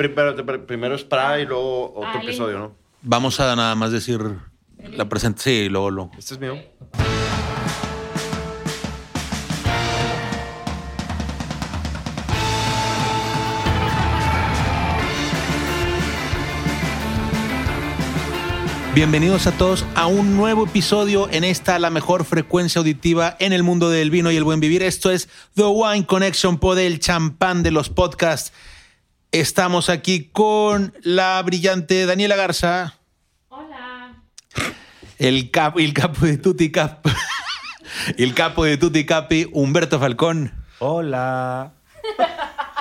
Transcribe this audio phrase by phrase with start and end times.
[0.00, 2.72] Primero, primero es Pra y luego otro Ah, episodio, ¿no?
[3.02, 4.18] Vamos a nada más decir
[4.78, 5.42] la presente.
[5.42, 6.10] Sí, luego lo.
[6.16, 6.56] Este es mío.
[18.94, 23.62] Bienvenidos a todos a un nuevo episodio en esta la mejor frecuencia auditiva en el
[23.62, 24.82] mundo del vino y el buen vivir.
[24.82, 28.52] Esto es The Wine Connection por el champán de los podcasts.
[29.32, 32.98] Estamos aquí con la brillante Daniela Garza,
[33.48, 34.16] Hola.
[35.18, 37.06] el capo, el capo de Tutti Cap,
[38.18, 40.52] el capo de Tutti Capi, Humberto Falcón.
[40.80, 41.74] Hola.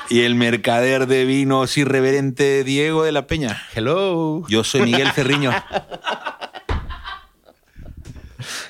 [0.10, 3.62] Y el mercader de vinos irreverente Diego de la Peña.
[3.76, 4.44] Hello.
[4.48, 5.52] Yo soy Miguel Ferriño.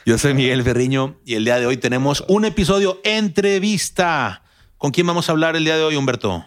[0.06, 4.42] Yo soy Miguel Ferriño y el día de hoy tenemos un episodio entrevista.
[4.78, 6.46] ¿Con quién vamos a hablar el día de hoy, Humberto?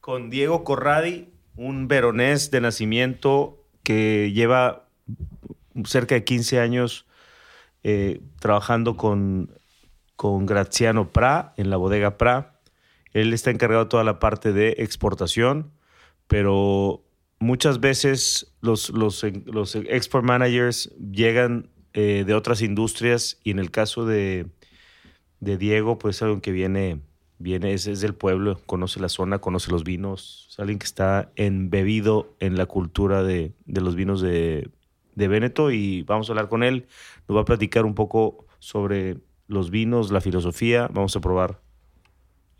[0.00, 4.88] Con Diego Corradi, un veronés de nacimiento que lleva
[5.84, 7.06] cerca de 15 años
[7.82, 9.58] eh, trabajando con,
[10.16, 12.60] con Graziano Pra en la bodega Pra.
[13.12, 15.72] Él está encargado de toda la parte de exportación,
[16.26, 17.04] pero
[17.38, 23.70] muchas veces los, los, los export managers llegan eh, de otras industrias y en el
[23.70, 24.46] caso de,
[25.40, 27.00] de Diego, pues es algo que viene,
[27.40, 31.32] viene es, es, del pueblo, conoce la zona, conoce los vinos, es alguien que está
[31.34, 34.70] embebido en la cultura de, de los vinos de,
[35.14, 36.86] de Véneto y vamos a hablar con él,
[37.26, 39.16] nos va a platicar un poco sobre
[39.48, 41.60] los vinos, la filosofía, vamos a probar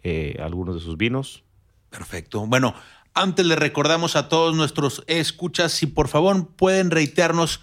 [0.02, 1.44] eh, algunos de sus vinos.
[1.90, 2.46] Perfecto.
[2.46, 2.74] Bueno,
[3.14, 7.60] antes le recordamos a todos nuestros escuchas, si por favor pueden reitearnos,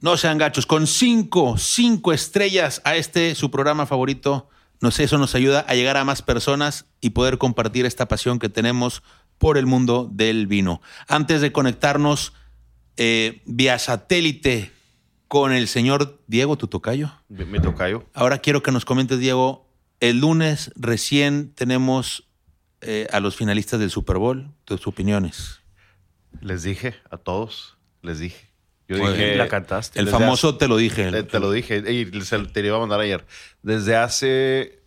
[0.00, 4.48] no sean gachos, con cinco, cinco estrellas a este, su programa favorito.
[4.80, 8.38] No sé, eso nos ayuda a llegar a más personas y poder compartir esta pasión
[8.38, 9.02] que tenemos
[9.38, 10.80] por el mundo del vino.
[11.06, 12.32] Antes de conectarnos
[12.96, 14.72] eh, vía satélite
[15.28, 17.12] con el señor Diego Tutocayo.
[17.28, 18.04] Mi tocayo.
[18.14, 19.66] Ahora quiero que nos comentes, Diego,
[20.00, 22.28] el lunes recién tenemos
[22.80, 24.50] eh, a los finalistas del Super Bowl.
[24.64, 25.60] Tus opiniones.
[26.40, 28.49] Les dije a todos, les dije.
[28.96, 29.98] Yo dije, la cantaste.
[29.98, 31.08] El Desde famoso hace- te lo dije.
[31.08, 33.24] Eh, te lo dije y se te lo iba a mandar ayer.
[33.62, 34.80] Desde hace.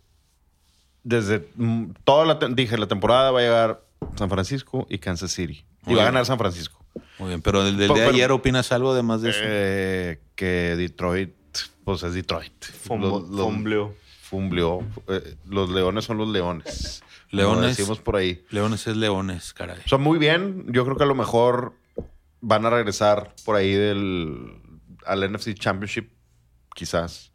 [1.03, 2.47] Desde mm, toda la.
[2.49, 3.81] Dije, la temporada va a llegar
[4.15, 5.65] San Francisco y Kansas City.
[5.85, 6.83] Y va a ganar San Francisco.
[7.19, 9.39] Muy bien, pero del, del Pero- de pero- ayer opinas algo además de eso.
[9.43, 11.33] Eh, que Detroit,
[11.83, 12.53] pues es Detroit.
[12.65, 13.93] Fombleó.
[14.21, 14.83] Fumbleó.
[15.09, 17.03] Eh, los leones son los leones.
[17.29, 17.77] Como Leones.
[17.77, 18.43] decimos por ahí.
[18.51, 19.79] Leones es leones, caray.
[19.87, 20.65] Son muy bien.
[20.69, 21.73] Yo creo que a lo mejor
[22.45, 24.59] van a regresar por ahí del
[25.05, 26.11] al NFC Championship,
[26.75, 27.31] quizás.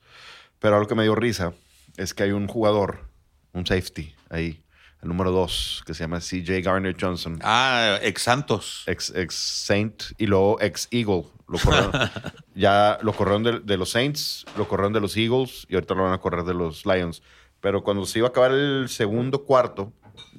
[0.59, 1.53] Pero algo que me dio risa
[1.97, 3.09] es que hay un jugador,
[3.53, 4.63] un safety ahí,
[5.03, 8.83] el número dos, que se llama CJ Garner Johnson, Ah, ex Santos.
[8.87, 11.25] ex, ex Saint y luego ex Eagle.
[11.49, 11.93] Lo corrieron,
[12.55, 16.05] ya lo corrieron de, de los Saints, lo corrieron de los Eagles y ahorita lo
[16.05, 17.23] van a correr de los Lions.
[17.61, 19.93] Pero cuando se iba a acabar el segundo cuarto,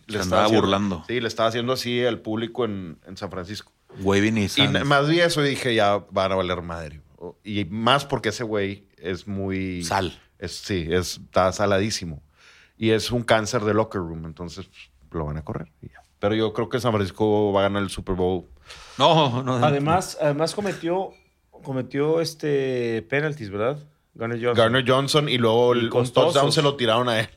[0.08, 1.04] Se le haciendo- burlando.
[1.08, 3.72] Sí, le estaba haciendo así al público en, en San Francisco.
[4.02, 7.02] Waving y Y más bien eso dije, ya van a valer madre.
[7.44, 9.84] Y más porque ese güey es muy...
[9.84, 10.18] Sal.
[10.38, 12.22] Es, sí, es, está saladísimo.
[12.78, 15.72] Y es un cáncer de locker room, entonces pues, lo van a correr.
[15.82, 16.02] y ya.
[16.20, 18.46] Pero yo creo que San Francisco va a ganar el Super Bowl.
[18.98, 19.56] No, no.
[19.56, 21.12] Además, además cometió,
[21.64, 23.80] cometió este penalties, ¿verdad?
[24.14, 24.56] Garner Johnson.
[24.56, 27.30] Garner Johnson y luego Y el un touchdown se lo tiraron a él.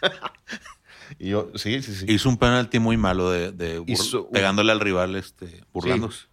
[1.18, 2.06] y yo, sí, sí, sí.
[2.08, 6.26] Hizo un penalti muy malo de, de Hizo pegándole al rival, este, burlándose.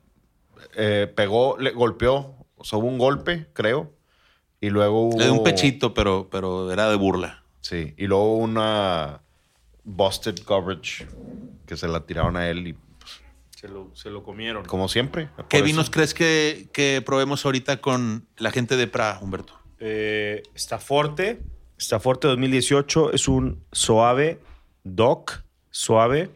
[0.76, 3.94] Eh, pegó, le golpeó, o sea, hubo un golpe, creo.
[4.62, 5.18] Y luego hubo...
[5.20, 7.44] Le dio un pechito, pero, pero era de burla.
[7.62, 9.22] Sí, y luego una
[9.84, 11.08] busted coverage
[11.66, 13.22] que se la tiraron a él y pues,
[13.56, 14.66] Se lo, se lo comieron.
[14.66, 15.30] como siempre.
[15.50, 19.54] ¿Qué vinos eso- crees que, que probemos ahorita con la gente de Pra, Humberto?
[19.80, 21.42] Eh, Staforte.
[21.80, 24.40] Staforte 2018 es un suave
[24.96, 26.30] DOC, suave,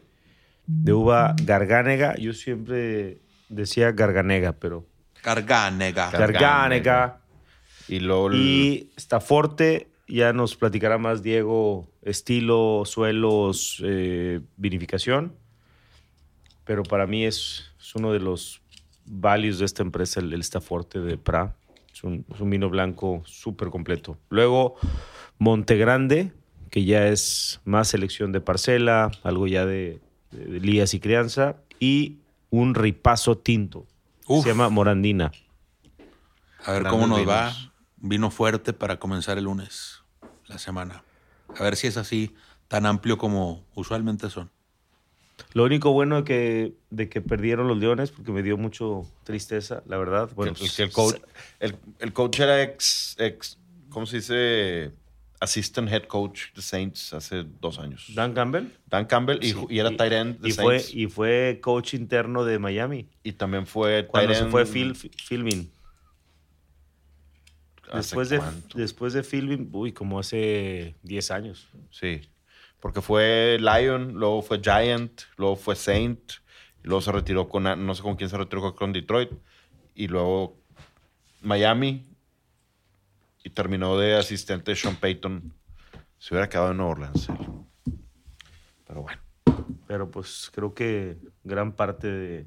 [0.66, 2.14] de uva garganega.
[2.16, 3.18] Yo siempre
[3.48, 4.86] decía garganega, pero
[5.22, 6.10] Garganega.
[6.10, 7.20] Gar- garganega.
[7.88, 15.34] Y luego el- Y Staforte, ya nos platicará más Diego, estilo, suelos, eh, vinificación.
[16.64, 18.62] Pero para mí es, es uno de los
[19.04, 21.56] values de esta empresa, el, el Staforte de Pra.
[21.92, 24.16] Es un, es un vino blanco súper completo.
[24.30, 24.76] Luego,
[25.38, 26.32] Montegrande,
[26.72, 31.56] que ya es más selección de parcela, algo ya de, de- de lías y crianza.
[31.78, 32.16] Y
[32.50, 33.86] un ripazo tinto.
[34.26, 34.42] Uf.
[34.44, 35.32] Se llama Morandina.
[36.64, 37.30] A ver Grandes cómo nos vinos.
[37.34, 37.72] va.
[37.98, 40.00] Vino fuerte para comenzar el lunes,
[40.46, 41.04] la semana.
[41.58, 42.34] A ver si es así,
[42.68, 44.50] tan amplio como usualmente son.
[45.52, 49.82] Lo único bueno de que, de que perdieron los Leones, porque me dio mucho tristeza,
[49.86, 50.30] la verdad.
[50.34, 51.16] Bueno, el, el, coach,
[51.60, 53.58] el, el coach era ex, ex,
[53.90, 54.92] ¿cómo se dice?
[55.42, 58.12] Assistant head coach de Saints hace dos años.
[58.14, 58.68] Dan Campbell.
[58.86, 60.90] Dan Campbell y, y era tight end de y Saints.
[60.90, 63.08] Fue, y fue coach interno de Miami.
[63.24, 65.68] Y también fue Cuando se fue Phil, Philbin.
[67.90, 68.40] ¿Hace Después de,
[68.74, 71.68] después de Philbin, uy, como hace 10 años.
[71.90, 72.20] Sí.
[72.78, 76.34] Porque fue Lion, luego fue Giant, luego fue Saint,
[76.84, 79.30] y luego se retiró con, no sé con quién se retiró, con Detroit,
[79.94, 80.56] y luego
[81.40, 82.06] Miami,
[83.44, 85.52] y terminó de asistente de Sean Payton.
[86.18, 87.28] Se hubiera quedado en Nueva Orleans.
[87.28, 87.36] él.
[88.86, 89.20] Pero bueno.
[89.86, 92.46] Pero pues creo que gran parte de,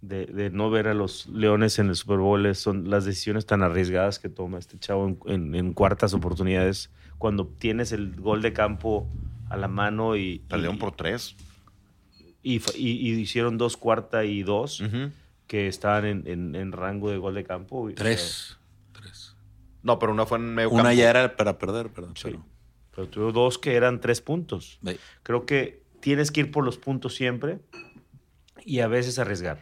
[0.00, 3.46] de, de no ver a los Leones en el Super Bowl es- son las decisiones
[3.46, 6.90] tan arriesgadas que toma este chavo en, en- en cuartas oportunidades.
[7.18, 9.08] Cuando tienes el gol de campo
[9.50, 11.36] a la mano y, Perdieron y, por tres.
[12.42, 14.82] y, y- y hicieron dos cuarta y dos
[15.46, 17.82] que estaban en, en- en rango de gol de campo.
[17.82, 17.94] o sea.
[17.96, 18.56] Tres.
[19.84, 20.98] No, pero una fue en medio Una campo.
[20.98, 22.16] ya era para perder, perdón.
[22.16, 22.22] Sí.
[22.30, 22.44] pero-
[22.90, 24.78] pero tuvo dos que eran tres puntos.
[25.22, 27.60] Creo que tienes que ir por los puntos siempre
[28.64, 29.60] y a veces arriesgar.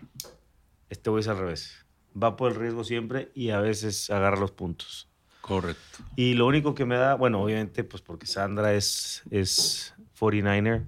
[0.91, 1.87] Este güey es al revés.
[2.21, 5.09] Va por el riesgo siempre y a veces agarra los puntos.
[5.41, 5.99] Correcto.
[6.15, 10.85] Y lo único que me da, bueno, obviamente, pues porque Sandra es, es 49er,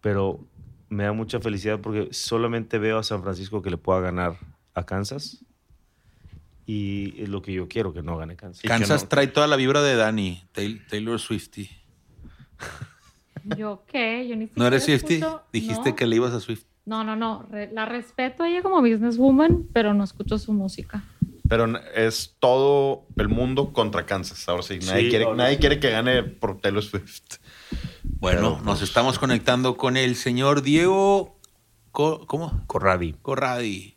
[0.00, 0.40] pero
[0.88, 4.38] me da mucha felicidad porque solamente veo a San Francisco que le pueda ganar
[4.74, 5.44] a Kansas.
[6.66, 8.64] Y es lo que yo quiero, que no gane Kansas.
[8.64, 11.70] Y Kansas no- trae toda la vibra de Dani, Tay- Taylor Swifty.
[13.56, 14.26] ¿Yo qué?
[14.28, 15.20] Yo ni ¿No eres Swifty?
[15.52, 15.96] Dijiste no.
[15.96, 16.64] que le ibas a Swift.
[16.84, 17.44] No, no, no.
[17.50, 21.04] re- la respeto a ella como businesswoman, pero no escucho su música.
[21.48, 24.48] Pero es todo el mundo contra Kansas.
[24.48, 25.60] Ahora sí, nadie, Sí, quiere, ahora nadie sí.
[25.60, 27.36] quiere que gane por Taylor Swift.
[28.02, 31.38] Bueno, Pero, nos pues- estamos conectando con el señor Diego.
[31.92, 32.64] Co- ¿Cómo?
[32.66, 33.14] Corradi.
[33.22, 33.96] Corradi.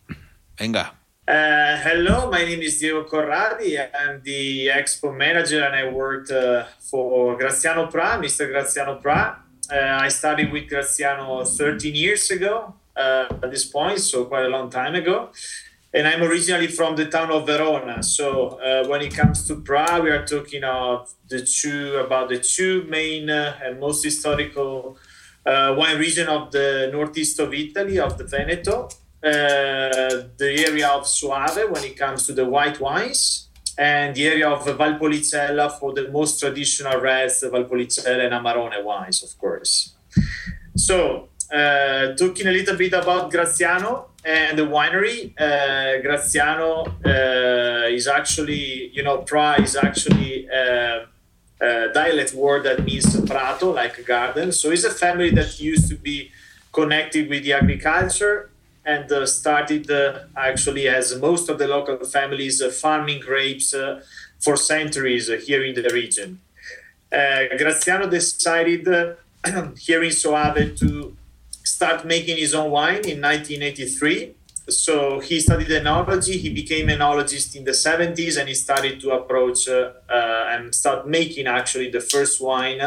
[0.59, 0.98] Venga.
[1.29, 3.77] Uh, hello, my name is Diego Corradi.
[3.77, 8.49] I'm the expo manager and I worked uh, for Graziano Pra, Mr.
[8.49, 9.37] Graziano Pra.
[9.71, 14.49] Uh, I started with Graziano 13 years ago uh, at this point, so quite a
[14.49, 15.29] long time ago.
[15.93, 18.01] And I'm originally from the town of Verona.
[18.01, 22.39] So uh, when it comes to Pra, we are talking of the two about the
[22.39, 24.97] two main uh, and most historical
[25.45, 28.89] wine region of the northeast of Italy, of the Veneto,
[29.21, 33.49] the area of Soave when it comes to the white wines,
[33.79, 39.37] and the area of Valpolicella for the most traditional reds, Valpolicella and Amarone wines, of
[39.37, 39.95] course.
[40.75, 48.07] So, uh, talking a little bit about Graziano and the winery, uh, Graziano uh, is
[48.07, 51.05] actually, you know, Pra is actually uh,
[51.61, 54.51] a dialect word that means prato, like a garden.
[54.51, 56.31] So it's a family that used to be
[56.73, 58.49] connected with the agriculture
[58.89, 64.01] and uh, started uh, actually as most of the local families uh, farming grapes uh,
[64.43, 66.39] for centuries uh, here in the region.
[67.59, 68.83] Graziano decided
[69.87, 71.15] here in Soave to
[71.75, 74.35] start making his own wine in 1983.
[74.69, 76.35] So he studied enology.
[76.45, 81.89] He became enologist in the 70s, and he started to approach and start making actually
[81.89, 82.79] the first wine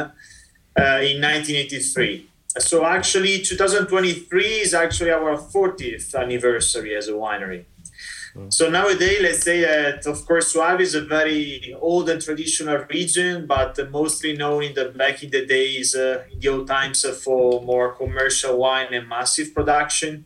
[1.10, 2.31] in 1983.
[2.58, 7.64] So actually, 2023 is actually our 40th anniversary as a winery.
[8.48, 13.46] So nowadays, let's say that of course Soave is a very old and traditional region,
[13.46, 17.12] but mostly known in the back in the days, uh, in the old times, uh,
[17.12, 20.24] for more commercial wine and massive production.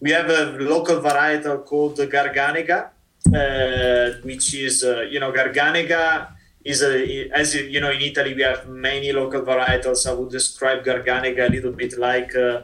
[0.00, 2.90] We have a local varietal called Garganega,
[3.34, 6.35] uh, which is uh, you know Garganega
[6.66, 10.06] is a as you you know in Italy we have many local varietals.
[10.10, 12.34] I would describe Garganega a little bit like.
[12.34, 12.62] Uh,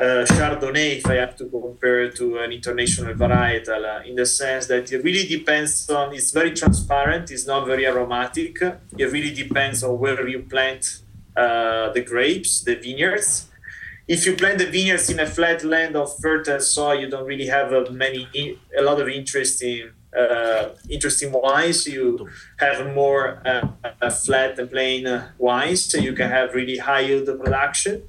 [0.00, 4.26] uh, Chardonnay, if I have to compare it to an international varietal, uh, in the
[4.26, 8.62] sense that it really depends on, it's very transparent, it's not very aromatic.
[8.96, 11.02] It really depends on where you plant
[11.36, 13.48] uh, the grapes, the vineyards.
[14.06, 17.46] If you plant the vineyards in a flat land of fertile soil, you don't really
[17.46, 21.86] have a many, a lot of interesting, uh, interesting wines.
[21.86, 23.68] You have more uh,
[24.00, 28.02] uh, flat and plain uh, wines, so you can have really high yield production.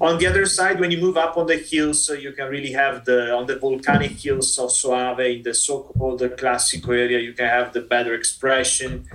[0.00, 2.72] On the other side, when you move up on the hills, so you can really
[2.72, 7.18] have the on the volcanic hills of Soave in the so-called Classico area.
[7.18, 9.06] You can have the better expression.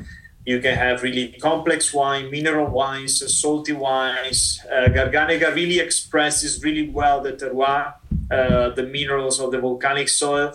[0.45, 4.59] You can have really complex wine, mineral wines, salty wines.
[4.71, 7.93] Uh, Garganega really expresses really well the terroir,
[8.31, 10.53] uh, the minerals of the volcanic soil.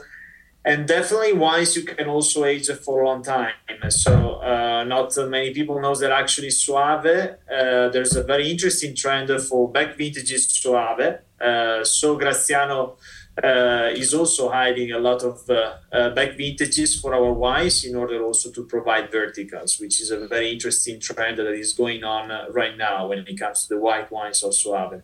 [0.67, 3.53] And definitely wines you can also age for a long time.
[3.91, 9.29] So uh, not many people knows that actually Soave Uh, there's a very interesting trend
[9.43, 11.19] for back vintages Soave.
[11.39, 12.97] Uh, so Graziano
[13.43, 17.95] uh, is also hiding a lot of uh, uh, back vintages for our wines in
[17.95, 22.31] order also to provide verticals, which is a very interesting trend that is going on
[22.55, 25.03] right now when it comes to the white wines of Soave.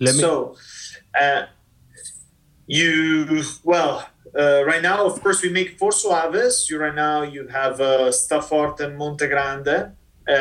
[0.00, 0.56] Let me- so
[2.66, 4.08] you well
[4.38, 6.68] uh, right now, of course, we make four Soaves.
[6.68, 8.12] You right now you have uh,
[8.80, 9.92] and Monte Grande.
[10.28, 10.32] Uh,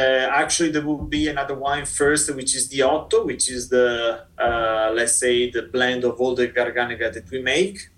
[0.41, 4.91] actually, there will be another wine first, which is the Otto, which is the uh,
[4.93, 7.89] let's say the blend of all the Garganega that we make.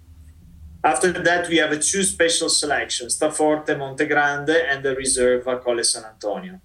[0.84, 5.84] After that, we have a two special selections: Staforte, Monte Grande, and the Reserva Colle
[5.84, 6.60] San Antonio.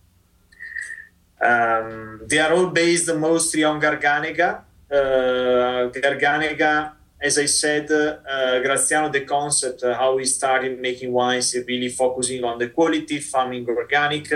[1.41, 4.63] Um, they are all based mostly on Garganega.
[4.91, 11.55] Uh, Garganega as I said, uh, Graziano, the concept, uh, how he started making wines,
[11.69, 14.29] really focusing on the quality, farming organic.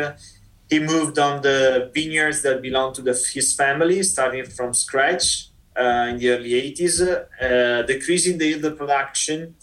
[0.70, 6.06] He moved on the vineyards that belong to the, his family, starting from scratch uh,
[6.10, 9.56] in the early 80s, uh, decreasing the yield production,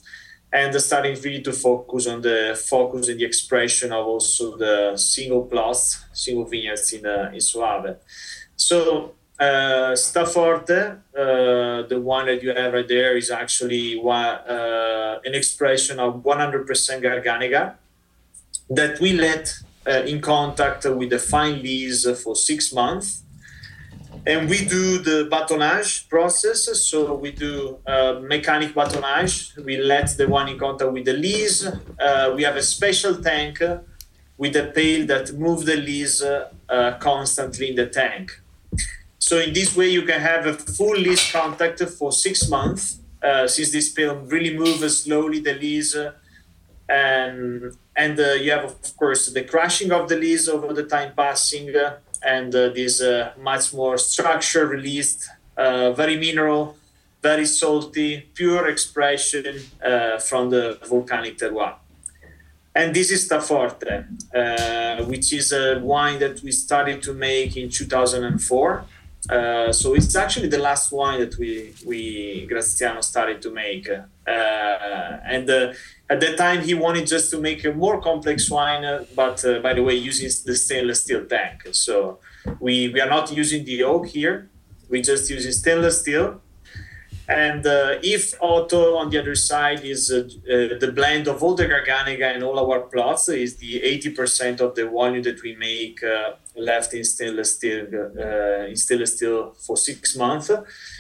[0.52, 5.44] and starting really to focus on the focus and the expression of also the single
[5.44, 7.96] plots, single vineyards in, uh, in Soave.
[8.56, 15.34] So uh, Staforte, uh, the one that you have right there, is actually uh, an
[15.34, 16.68] expression of 100%
[17.02, 17.76] Garganega
[18.70, 19.54] that we let
[19.88, 23.24] uh, in contact with the fine lees for six months.
[24.26, 26.70] And we do the batonnage process.
[26.82, 29.58] So we do uh, mechanic batonnage.
[29.66, 31.66] We let the one in contact with the lees.
[31.66, 33.62] Uh, we have a special tank
[34.38, 36.24] with a pail that moves the lees
[37.00, 38.40] constantly in the tank.
[39.24, 43.48] So in this way, you can have a full lees contact for six months, uh,
[43.48, 46.12] since this film really moves slowly the lees, uh,
[46.90, 51.14] and and uh, you have of course the crashing of the lees over the time
[51.16, 56.76] passing, uh, and uh, this uh, much more structure released, very mineral,
[57.22, 59.56] very salty, pure expression
[60.28, 61.76] from the volcanic terroir.
[62.76, 64.04] And this is Staforte,
[65.08, 68.86] which is a wine that we started to make in 2004.
[69.30, 74.30] Uh, so it's actually the last wine that we we Graziano started to make, uh,
[75.26, 75.72] and uh,
[76.10, 79.60] at that time he wanted just to make a more complex wine, uh, but uh,
[79.60, 81.68] by the way using the stainless steel tank.
[81.72, 82.20] So
[82.60, 84.50] we we are not using the oak here;
[84.90, 86.42] we just using stainless steel.
[87.28, 92.36] And uh, if Otto on the other side is the blend of all the Garganega
[92.36, 96.02] and all our plots is the 80% of the volume that we make
[96.56, 100.52] left in stainless steel uh, in stainless steel for six months.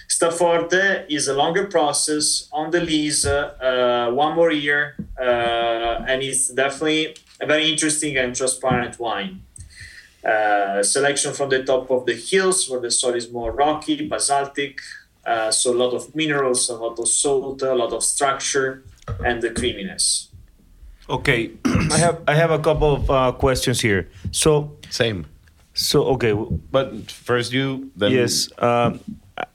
[0.08, 6.50] Staforte is a longer process on the lees, uh, one more year, uh, and it's
[6.50, 9.44] definitely a very interesting and transparent wine.
[10.24, 14.80] Uh, selection from the top of the hills where the soil is more rocky, basaltic,
[15.25, 18.84] uh, so a lot of minerals, a lot of salt, a lot of structure,
[19.25, 20.30] and the creaminess.
[21.10, 24.10] Okay, I have I have a couple of uh, questions here.
[24.32, 25.25] So same.
[25.74, 26.34] So okay,
[26.72, 28.48] but first you then yes.
[28.60, 29.00] Um,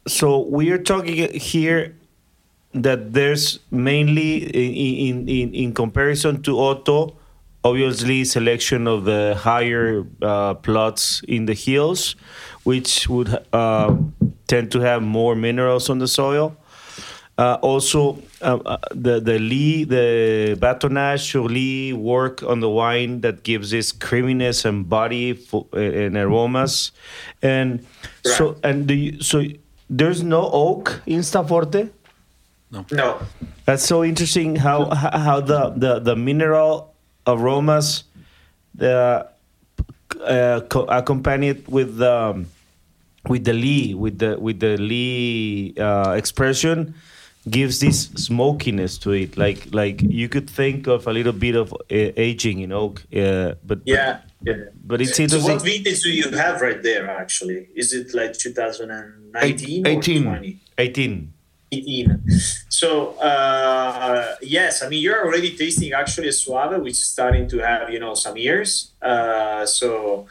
[0.06, 1.94] so we are talking here
[2.74, 7.16] that there's mainly in in in comparison to Otto,
[7.64, 12.14] obviously selection of the higher uh, plots in the hills,
[12.64, 13.96] which would uh,
[14.48, 16.56] tend to have more minerals on the soil.
[17.38, 23.44] Uh, also, uh, uh, the the lee, the batonnage surely work on the wine that
[23.44, 26.90] gives this creaminess and body for, uh, and aromas,
[27.40, 27.86] and
[28.26, 28.34] right.
[28.34, 29.44] so and the so
[29.88, 31.90] there's no oak in Staforte.
[32.72, 32.84] No.
[32.90, 33.22] No.
[33.66, 34.56] That's so interesting.
[34.56, 36.92] How how the the, the mineral
[37.24, 38.02] aromas,
[38.74, 39.30] the
[40.20, 42.46] uh, accompanied with the um,
[43.28, 46.94] with the lee with the with the lee uh, expression
[47.48, 49.36] gives this smokiness to it.
[49.36, 53.54] Like like you could think of a little bit of uh, aging in oak, uh,
[53.64, 54.64] but yeah, but, yeah.
[54.84, 55.48] But it's interesting.
[55.48, 57.10] So what vintage do you have right there?
[57.10, 60.24] Actually, is it like 2019 18.
[60.24, 60.58] 20?
[60.78, 61.32] 18.
[61.70, 62.30] 18.
[62.68, 67.58] So uh, yes, I mean you're already tasting actually a Soave, which is starting to
[67.58, 68.92] have you know some years.
[69.02, 70.26] Uh, so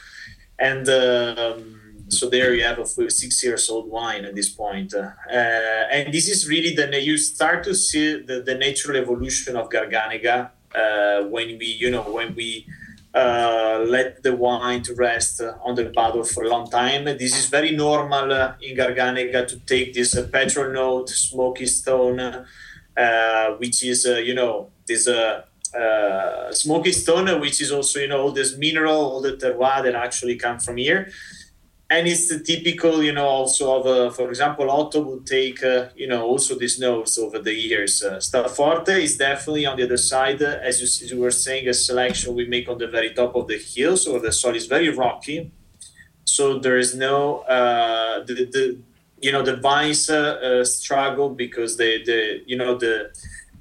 [0.59, 0.87] and.
[0.89, 4.93] Um, so there you have a six years old wine at this point.
[4.93, 9.69] Uh, and this is really the you start to see the, the natural evolution of
[9.69, 12.65] Garganega uh, when we you know when we
[13.13, 17.05] uh, let the wine to rest on the bottle for a long time.
[17.05, 22.45] This is very normal uh, in Garganega to take this uh, petrol note, smoky stone.
[22.97, 25.43] uh, which is uh, you know this uh,
[25.77, 29.95] uh, smoky stone, which is also you know all this mineral, all the terroir that
[29.95, 31.11] actually come from here.
[31.89, 35.85] And it's the typical, you know, also of, uh, for example, Otto would take, uh,
[35.95, 38.03] you know, also these notes over the years.
[38.03, 41.69] Uh, Staforte is definitely on the other side, uh, as, you, as you were saying,
[41.69, 44.65] a selection we make on the very top of the hill, so the soil is
[44.65, 45.49] very rocky.
[46.25, 48.79] So there is no, uh, the, the,
[49.21, 53.11] you know, the vines uh, uh, struggle because the, the, you know, the,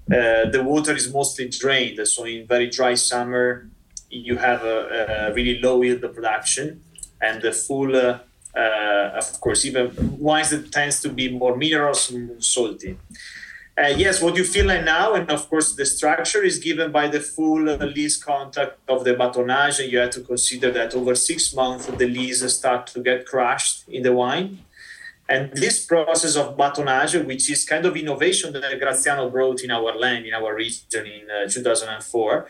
[0.09, 2.05] the water is mostly drained.
[2.09, 3.69] So in very dry summer,
[4.11, 6.83] you have a, a really low yield of production
[7.21, 8.19] and the full, uh,
[8.57, 12.99] uh, of course, even wines that tends to be more minerals and salty.
[13.79, 17.07] Uh, yes, what you feel like now, and of course, the structure is given by
[17.07, 17.77] the full uh,
[18.25, 22.41] contact of the batonnage, and you have to consider that over six months the lees
[22.51, 24.61] start to get crushed in the wine.
[25.29, 29.95] And this process of batonnage, which is kind of innovation that Graziano brought in our
[29.95, 32.47] land, in our region in uh, 2004,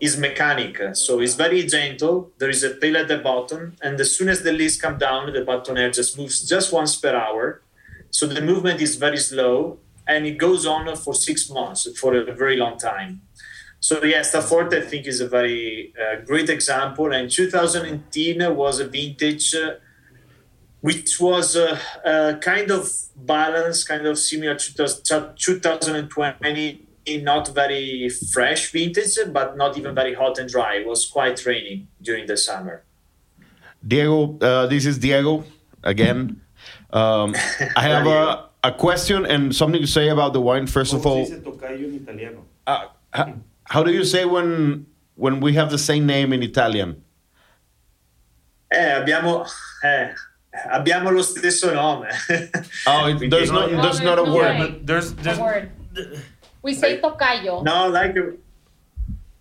[0.00, 0.80] is mechanic.
[0.94, 2.30] So it's very gentle.
[2.38, 5.32] There is a tail at the bottom, and as soon as the lees come down,
[5.32, 7.62] the bâtonnet just moves just once per hour.
[8.10, 12.32] So the movement is very slow, and it goes on for six months for a
[12.32, 13.22] very long time.
[13.80, 17.12] So yes, yeah, Staforte I think is a very uh, great example.
[17.12, 19.54] And 2010 was a vintage.
[19.54, 19.74] Uh,
[20.86, 26.85] which was a, a kind of balance, kind of similar to 2020
[27.22, 30.76] not very fresh vintage, but not even very hot and dry.
[30.76, 32.84] It was quite rainy during the summer.
[33.86, 35.44] Diego, uh, this is Diego
[35.82, 36.40] again.
[36.90, 37.34] Um,
[37.76, 40.66] I have a, a question and something to say about the wine.
[40.66, 41.26] First of all,
[42.66, 43.34] uh, how,
[43.64, 47.02] how do you say when when we have the same name in Italian?
[48.70, 49.46] Eh, abbiamo,
[49.84, 50.12] eh,
[50.72, 52.08] abbiamo lo stesso nome.
[52.86, 54.84] oh, it, there's no, there's not a word.
[54.84, 55.70] There's, there's, A word.
[56.66, 57.62] We say tocayo.
[57.62, 58.16] no, like,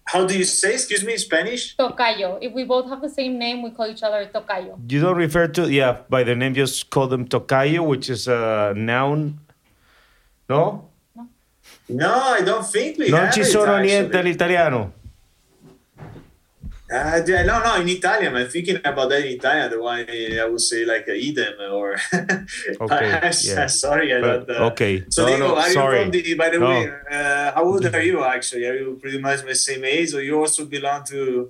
[0.06, 0.74] how do you say?
[0.78, 1.76] Excuse me, in Spanish?
[1.76, 2.38] Tocayo.
[2.40, 4.78] If we both have the same name, we call each other tocayo.
[4.88, 6.54] You don't refer to yeah by the name.
[6.54, 9.40] Just call them tocayo, which is a noun.
[10.48, 10.90] No,
[11.90, 13.88] No, I don't think we non have ci it, sono actually.
[13.90, 14.94] niente all'italiano.
[16.92, 18.36] Uh, yeah, no, no, in Italian.
[18.36, 19.72] I'm thinking about that in Italian.
[19.72, 21.98] The one I would say like idem or.
[22.82, 23.66] Okay, yeah.
[23.68, 24.58] sorry, I But- don't.
[24.62, 25.04] Uh, okay.
[25.10, 25.98] So No, Diego, no, are sorry.
[25.98, 26.34] you from the?
[26.36, 26.70] By the No.
[26.70, 28.66] way, uh, how old are you actually?
[28.70, 31.50] Are you pretty much my same age, or you also belong to?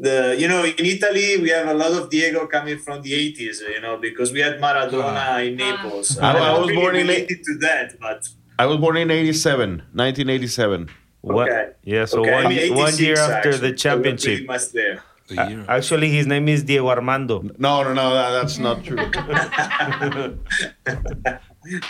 [0.00, 3.56] The you know in Italy we have a lot of Diego coming from the 80s,
[3.74, 6.16] you know, because we had Maradona in Naples.
[6.18, 8.20] I- I'm I was really born in related to that, but
[8.58, 10.88] I was born in 87, 1987.
[11.28, 11.48] What?
[11.48, 11.70] Okay.
[11.84, 14.46] Yeah, so okay, one, I mean, one year 86 after actually, the championship.
[14.46, 14.98] pretty.
[15.36, 17.42] Uh, actually, his name is Diego Armando.
[17.58, 18.96] No, no, no, that, that's not true.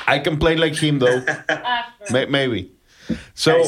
[0.07, 1.25] I can play like him though,
[2.11, 2.73] May- maybe.
[3.35, 3.63] So,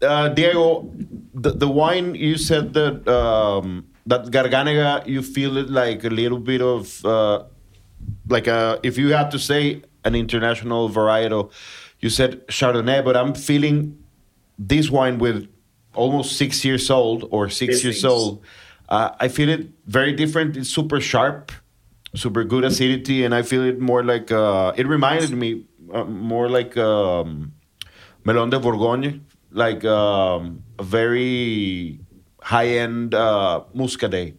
[0.00, 0.90] uh, Diego,
[1.34, 6.38] the, the wine you said that um, that Garganega, you feel it like a little
[6.38, 7.44] bit of uh,
[8.28, 11.52] like a if you had to say an international varietal,
[12.00, 13.98] you said Chardonnay, but I'm feeling
[14.68, 15.48] this wine with
[15.94, 18.42] almost six years old or six years old.
[18.88, 20.56] Uh, I feel it very different.
[20.56, 21.52] It's super sharp,
[22.14, 26.48] super good acidity, and I feel it more like uh, it reminded me uh, more
[26.48, 27.52] like um,
[28.24, 32.00] Melon de Bourgogne, like um, a very
[32.42, 34.36] high end uh, Muscadet,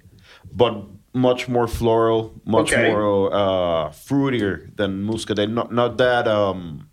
[0.52, 2.90] but much more floral, much Okay.
[2.92, 5.50] more uh, fruitier than Muscadet.
[5.50, 6.28] Not not that.
[6.28, 6.90] Um,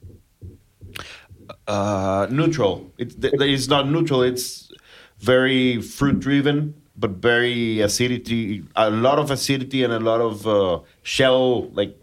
[1.67, 2.91] uh, neutral.
[2.99, 4.23] It, it's not neutral.
[4.23, 4.71] It's
[5.19, 8.65] very fruit driven, but very acidity.
[8.77, 11.97] A lot of acidity and a lot of uh, shell, like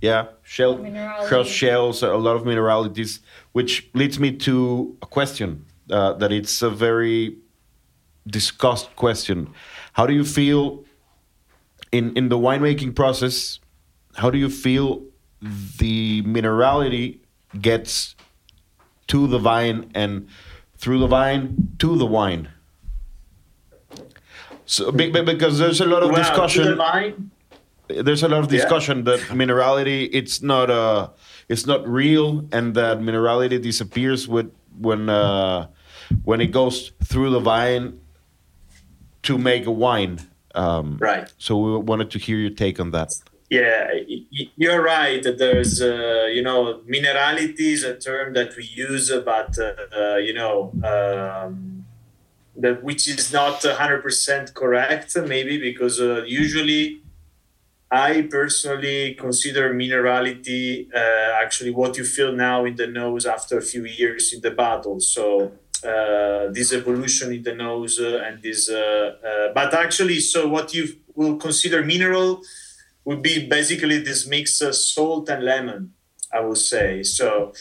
[0.00, 0.78] yeah, shell,
[1.26, 2.02] crushed shells.
[2.02, 3.20] A lot of mineralities,
[3.52, 7.36] which leads me to a question uh, that it's a very
[8.26, 9.52] discussed question.
[9.92, 10.84] How do you feel
[11.92, 13.60] in in the winemaking process?
[14.16, 15.02] How do you feel
[15.78, 17.18] the minerality
[17.60, 18.14] gets
[19.08, 20.26] to the vine and
[20.76, 22.48] through the vine to the wine.
[24.66, 26.76] So be- be- because there's a lot of Wow, the discussion.
[26.76, 27.30] vine.
[27.88, 28.60] There's a lot of Yeah.
[28.60, 31.08] discussion that minerality it's not uh
[31.48, 35.66] it's not real and that minerality disappears with when uh
[36.24, 38.00] when it goes through the vine
[39.22, 40.18] to make a wine.
[40.54, 41.28] Um, Right.
[41.38, 43.10] So we wanted to hear your take on that.
[43.50, 43.90] Yeah,
[44.56, 45.22] you're right.
[45.22, 50.32] There's, uh, you know, minerality is a term that we use, but uh, uh, you
[50.32, 51.84] know, um,
[52.56, 57.02] that which is not 100% correct, maybe because uh, usually
[57.90, 63.62] I personally consider minerality uh, actually what you feel now in the nose after a
[63.62, 65.00] few years in the bottle.
[65.00, 65.52] So
[65.86, 68.70] uh, this evolution in the nose and this,
[69.54, 72.40] but actually, so what you will consider mineral
[73.04, 75.94] would be basically this mix of salt and lemon.
[76.32, 77.04] I would say.
[77.04, 77.52] So,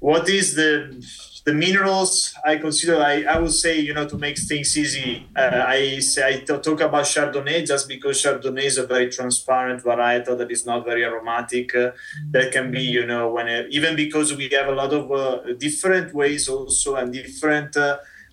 [0.00, 1.04] what is the
[1.44, 5.64] the minerals I consider, I, I would say, you know, to make things easy, uh,
[5.66, 10.38] I say I t- talk about Chardonnay just because Chardonnay is a very transparent varietal
[10.38, 11.74] that is not very aromatic.
[11.74, 11.90] Uh,
[12.30, 15.52] that can be, you know, when it, even because we have a lot of uh,
[15.58, 17.76] different ways also and different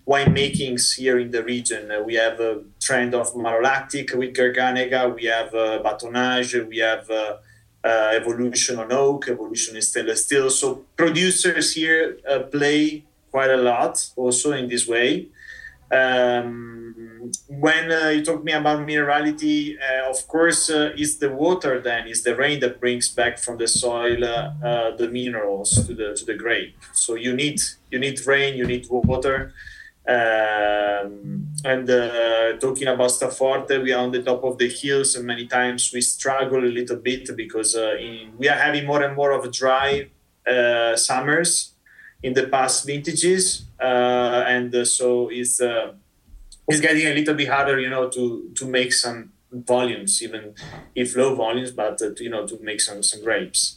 [0.06, 1.90] uh, wine makings here in the region.
[1.90, 7.08] Uh, we have a trend of malolactic with Garganega, we have uh, batonnage, we have
[7.10, 7.36] uh,
[7.84, 10.50] evolution on oak, evolution in stainless steel.
[10.50, 15.28] So producers here uh, play quite a lot also in this way.
[15.90, 21.30] Um, when uh, you talk to me about minerality, uh, of course, uh, it's the
[21.30, 21.80] water.
[21.80, 26.14] Then is the rain that brings back from the soil uh, the minerals to the
[26.14, 26.76] to the grape.
[26.92, 27.60] So you need
[27.90, 29.52] you need rain, you need water.
[30.10, 35.24] Um, and uh, talking about Staforte, we are on the top of the hills, and
[35.24, 39.14] many times we struggle a little bit because uh, in, we are having more and
[39.14, 40.08] more of dry
[40.46, 41.74] uh, summers
[42.22, 45.92] in the past vintages, uh, and uh, so it's uh,
[46.66, 50.54] it's getting a little bit harder, you know, to to make some volumes, even
[50.94, 53.76] if low volumes, but you know, to make some some grapes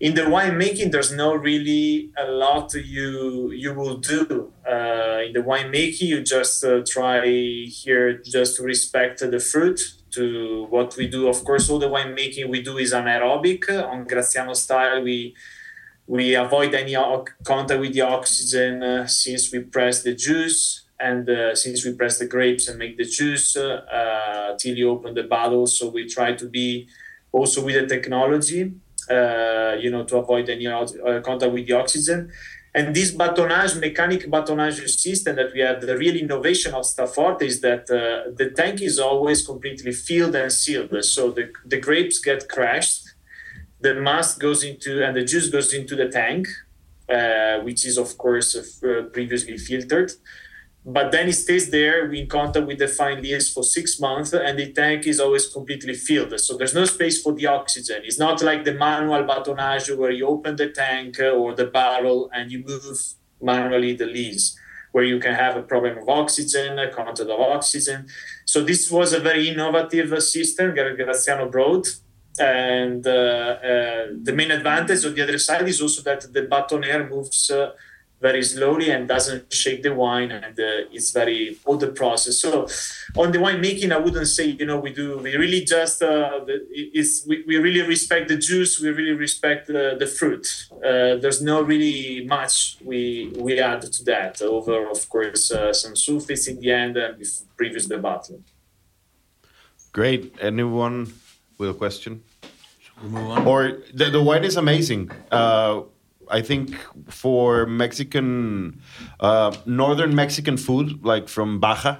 [0.00, 4.52] in the winemaking, there's no really a lot you you will do.
[4.68, 7.26] Uh, in the winemaking, you just uh, try
[7.68, 9.80] here just to respect the fruit.
[10.10, 13.68] To what we do, of course, all the winemaking we do is anaerobic.
[13.68, 15.34] On Graziano style, we
[16.06, 16.96] we avoid any
[17.44, 22.18] contact with the oxygen uh, since we press the juice and uh, since we press
[22.18, 25.66] the grapes and make the juice uh, till you open the bottle.
[25.66, 26.88] So we try to be
[27.32, 28.74] also with the technology
[29.10, 30.86] uh, you know, to avoid any uh,
[31.22, 32.30] contact with the oxygen.
[32.76, 37.60] And this batonnage, mechanic batonnage system that we have, the real innovation of Staforte is
[37.60, 40.92] that uh, the tank is always completely filled and sealed.
[41.04, 43.04] So the, the grapes get crushed,
[43.80, 46.48] the must goes into, and the juice goes into the tank,
[47.08, 50.10] uh, which is, of course, uh, previously filtered
[50.86, 54.58] but then it stays there in contact with the fine lees for six months and
[54.58, 56.38] the tank is always completely filled.
[56.38, 58.02] So there's no space for the oxygen.
[58.04, 62.52] It's not like the manual batonnage where you open the tank or the barrel and
[62.52, 62.84] you move
[63.40, 64.58] manually the lees
[64.92, 68.06] where you can have a problem of oxygen a content of oxygen.
[68.44, 71.88] So this was a very innovative system graziano brought.
[72.38, 77.08] And uh, uh, the main advantage on the other side is also that the batonneur
[77.08, 77.70] moves uh,
[78.20, 82.38] very slowly and doesn't shake the wine and uh, it's very all the process.
[82.38, 82.66] So
[83.16, 86.40] on the wine making i wouldn't say you know we do we really just uh,
[86.70, 90.46] it's we, we really respect the juice we really respect the, the fruit.
[90.76, 95.94] Uh, there's no really much we we add to that over of course uh, some
[95.94, 97.22] sulfites in the end and
[97.56, 98.40] previous the bottle
[99.94, 100.34] great.
[100.40, 101.14] Anyone
[101.56, 102.22] with a question?
[103.46, 105.10] Or the, the wine is amazing.
[105.30, 105.82] Uh,
[106.30, 106.76] I think
[107.08, 108.80] for Mexican,
[109.20, 111.98] uh, northern Mexican food, like from Baja,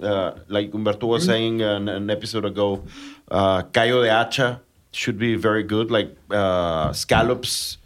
[0.00, 1.30] uh, like Humberto was mm-hmm.
[1.30, 2.84] saying an, an, episode ago,
[3.30, 4.60] uh, callo de hacha
[4.92, 7.78] should be very good, like uh, scallops.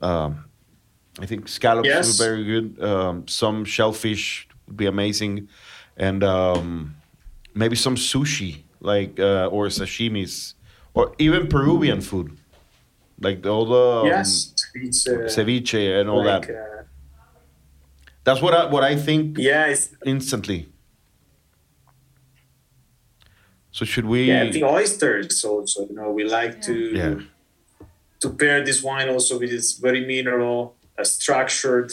[0.00, 0.44] Um,
[1.20, 2.20] I think scallops yes.
[2.20, 2.82] are very good.
[2.82, 5.48] Um, some shellfish would be amazing,
[5.96, 6.96] and um,
[7.54, 10.54] maybe some sushi, like uh, or sashimis,
[10.94, 12.38] or even Peruvian food,
[13.20, 14.54] like all the um, yes
[14.86, 16.54] ceviche, ceviche and all like, that.
[16.54, 16.82] Uh,
[18.24, 19.38] That's what I what I think.
[19.38, 20.68] Yeah, instantly.
[23.70, 24.24] So should we?
[24.24, 25.86] Yeah, the oysters also.
[25.88, 26.66] You know, we like yeah.
[26.68, 27.14] to yeah.
[28.20, 31.92] to pair this wine also with this very mineral, uh, structured.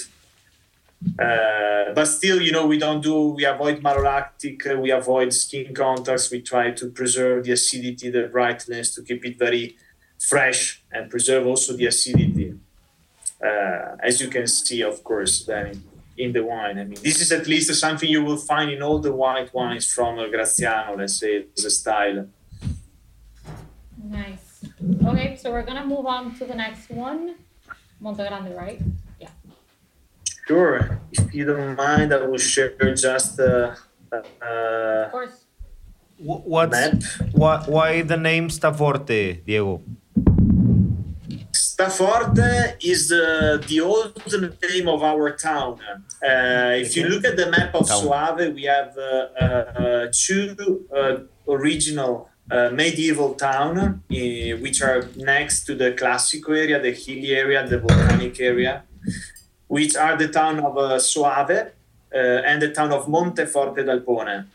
[1.19, 3.35] Uh, but still, you know, we don't do.
[3.37, 4.57] We avoid malolactic.
[4.65, 6.31] Uh, we avoid skin contacts.
[6.31, 9.77] We try to preserve the acidity, the brightness, to keep it very
[10.19, 12.55] fresh and preserve also the acidity
[13.43, 15.83] uh, as you can see, of course, then
[16.17, 16.79] in the wine.
[16.79, 19.91] I mean, this is at least something you will find in all the white wines
[19.91, 22.27] from uh, Graziano, let's say, as a style.
[24.03, 24.63] Nice.
[25.05, 27.35] Okay, so we're gonna move on to the next one.
[28.01, 28.81] Montegrande, right?
[29.19, 29.29] Yeah.
[30.47, 31.01] Sure.
[31.11, 33.75] If you don't mind, I will share just uh,
[34.11, 35.45] uh, of course.
[36.17, 37.03] What's, map.
[37.33, 39.81] Why, why the name Staforte, Diego?
[41.75, 44.13] Staforte is uh, the old
[44.69, 45.77] name of our town.
[46.23, 51.17] Uh, if you look at the map of Soave, we have uh, uh two uh,
[51.49, 53.93] original uh, medieval town, uh,
[54.63, 58.83] which are next to the Classico area, the hilly area, the volcanic area,
[59.67, 60.97] which are the town of uh,
[62.49, 64.45] and the town of Monteforte d'Alpone.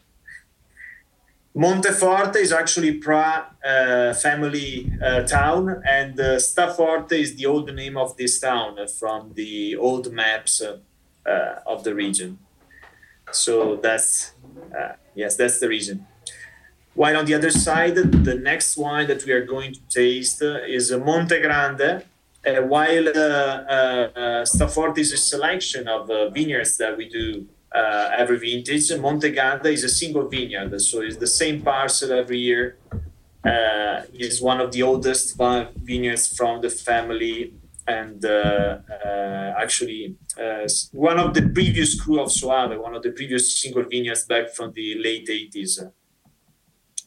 [1.54, 7.96] Monteforte is actually Pra uh, family uh, town, and uh, Staforte is the old name
[7.96, 10.78] of this town uh, from the old maps uh,
[11.26, 12.38] uh, of the region.
[13.32, 14.32] So that's
[15.14, 16.06] yes, that's the reason.
[16.94, 20.92] While on the other side, the next wine that we are going to taste is
[20.92, 22.04] Monte Grande.
[22.44, 29.66] While uh, is a selection of vineyards that we do uh, every vintage, Monte Grande
[29.66, 32.76] is a single vineyard, so it's the same parcel every year.
[33.44, 35.38] Uh, it's one of the oldest
[35.76, 37.54] vineyards from the family,
[37.86, 43.12] and uh, uh, actually uh, one of the previous cru of Soave, one of the
[43.12, 45.90] previous single vineyards back from the late 80s.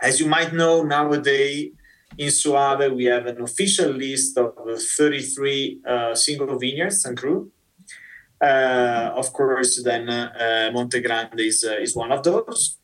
[0.02, 1.72] As you might know, nowadays
[2.18, 7.52] in Soave we have an official list of uh, 33 uh, single vineyards and cru.
[8.44, 12.78] Uh, of course, then uh, Monte Grande is, uh, is one of those.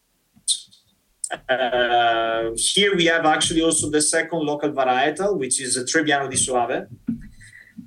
[1.50, 6.38] Uh, here we have actually also the second local varietal, which is a Trebbiano di
[6.38, 6.88] Soave.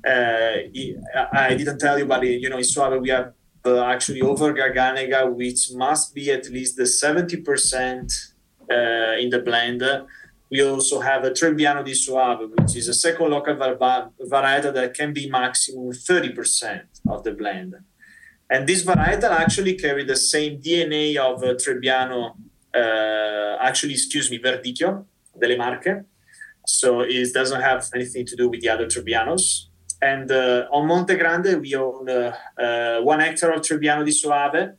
[0.07, 3.33] Uh, I didn't tell you, but you know, in Soave we have
[3.65, 8.33] uh, actually over Garganega, which must be at least the 70%
[8.71, 8.75] uh,
[9.19, 9.83] in the blend.
[10.51, 14.93] We also have a Trebbiano di Soave, which is a second local var- varietal that
[14.93, 17.75] can be maximum 30% of the blend.
[18.51, 22.37] And this varietal actually carry the same DNA of uh, Trebbiano,
[22.75, 25.07] uh, actually, excuse me, Verdicchio
[25.39, 26.05] delle Marche.
[26.67, 29.69] So it doesn't have anything to do with the other Trebbianos.
[30.01, 34.77] And uh, on Monte Grande, we own uh, uh, one hectare of Trebbiano di Soave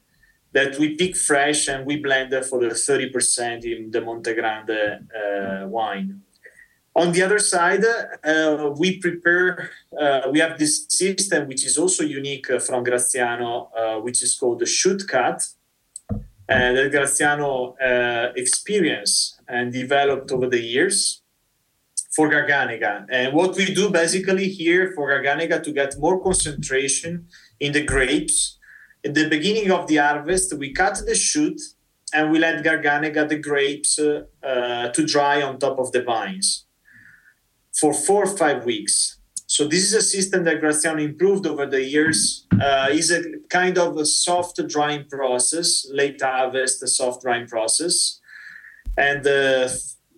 [0.51, 5.67] that we pick fresh and we blend for the 30% in the Monte Grande uh,
[5.67, 6.21] wine.
[6.95, 7.83] On the other side,
[8.23, 13.71] uh, we prepare, uh, we have this system which is also unique uh, from Graziano,
[13.75, 15.43] uh, which is called the shoot cut.
[16.47, 21.23] And that Graziano uh, experienced and developed over the years
[22.15, 23.07] for Garganega.
[23.09, 27.25] And what we do basically here for Garganega to get more concentration
[27.59, 28.59] in the grapes,
[29.03, 31.59] in the beginning of the harvest, we cut the shoot
[32.13, 36.67] and we let Garganega, the grapes, uh, to dry on top of the vines
[37.79, 39.17] for four or five weeks.
[39.47, 42.47] So this is a system that Graziano improved over the years.
[42.59, 48.19] Uh, is a kind of a soft drying process, late harvest, a soft drying process.
[48.97, 49.69] And uh,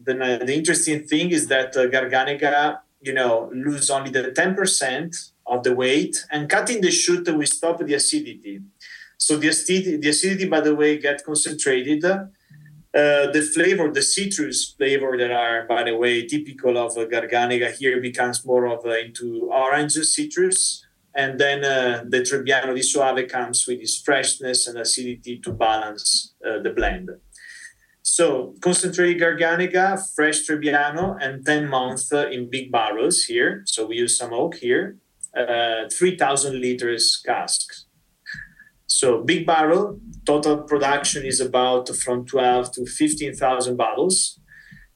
[0.03, 5.63] the, the interesting thing is that uh, Garganega, you know, lose only the 10% of
[5.63, 8.61] the weight and cutting the shoot, we stop the acidity.
[9.17, 12.03] So the acidity, the acidity, by the way, get concentrated.
[12.95, 17.75] Uh, the flavor, the citrus flavor that are, by the way, typical of uh, Garganega
[17.75, 20.85] here becomes more of uh, into orange citrus.
[21.13, 26.73] And then the Trebbiano di Soave comes with its freshness and acidity to balance the
[26.75, 27.09] blend.
[28.07, 33.63] So concentrated Garganega, fresh Trebbiano, and 10 months uh, in big barrels here.
[33.65, 34.97] So we use some oak here,
[35.35, 37.84] uh, 3,000 liters casks.
[38.95, 44.39] So big barrel, total production is about from 12 to 15,000 bottles.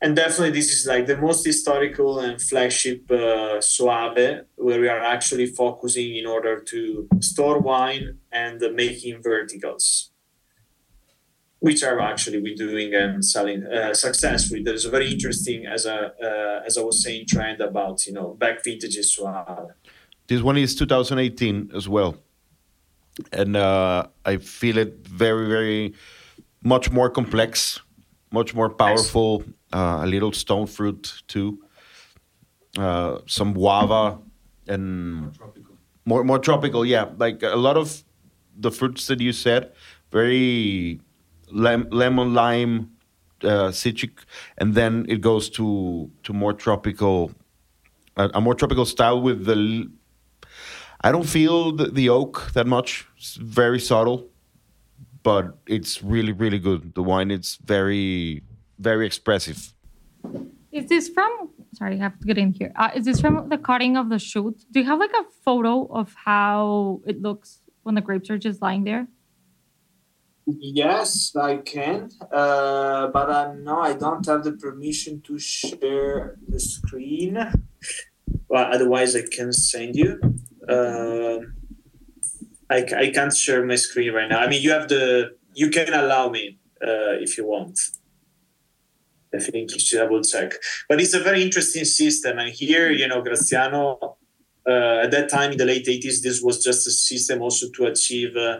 [0.01, 5.01] And definitely this is like the most historical and flagship uh, Soave, where we are
[5.01, 10.11] actually focusing in order to store wine and uh, making verticals,
[11.59, 14.63] which are actually we doing and selling uh, successfully.
[14.63, 18.13] There is a very interesting, as a uh, as I was saying, trend about you
[18.13, 19.71] know back vintages Soave.
[20.27, 22.15] This one is 2018 as well.
[23.31, 25.93] And uh, I feel it very, very
[26.63, 27.79] much more complex,
[28.31, 29.43] much more powerful.
[29.71, 31.59] Uh, a little stone fruit too.
[32.77, 34.17] Uh, some guava
[34.67, 35.37] and
[36.05, 36.85] more more tropical.
[36.85, 38.03] Yeah, like a lot of
[38.57, 39.71] the fruits that you said,
[40.11, 40.99] very
[41.51, 42.91] lem- lemon, lime,
[43.43, 44.21] uh, citric,
[44.57, 47.31] and then it goes to to more tropical,
[48.17, 49.89] a, a more tropical style with the.
[51.03, 53.07] L- I don't feel the, the oak that much.
[53.17, 54.29] It's very subtle,
[55.23, 56.93] but it's really really good.
[56.95, 58.43] The wine it's very
[58.79, 59.73] very expressive.
[60.71, 61.49] Is this from?
[61.73, 62.71] Sorry, I have to get in here.
[62.75, 64.63] Uh, is this from the cutting of the shoot?
[64.71, 68.61] Do you have like a photo of how it looks when the grapes are just
[68.61, 69.07] lying there?
[70.47, 76.59] Yes, I can, uh, but uh, no, I don't have the permission to share the
[76.59, 77.37] screen.
[78.47, 80.19] Well, otherwise, I can send you.
[80.69, 81.39] Uh,
[82.69, 84.39] I, I can't share my screen right now.
[84.39, 85.31] I mean, you have the.
[85.55, 87.79] You can allow me uh, if you want.
[89.33, 90.53] I think you should double check.
[90.87, 92.37] But it's a very interesting system.
[92.39, 94.17] And here, you know, Graziano,
[94.67, 97.85] uh, at that time in the late 80s, this was just a system also to
[97.85, 98.59] achieve uh,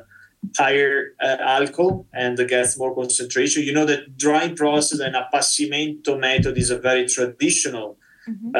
[0.57, 3.63] higher uh, alcohol and get more concentration.
[3.63, 8.55] You know, the drying process and appassimento method is a very traditional mm-hmm.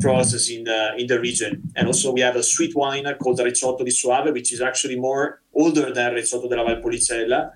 [0.00, 1.62] Process in the, in the region.
[1.76, 5.42] And also we have a sweet wine called Recioto di Soave, which is actually more
[5.54, 7.50] older than Recioto della Valpolicella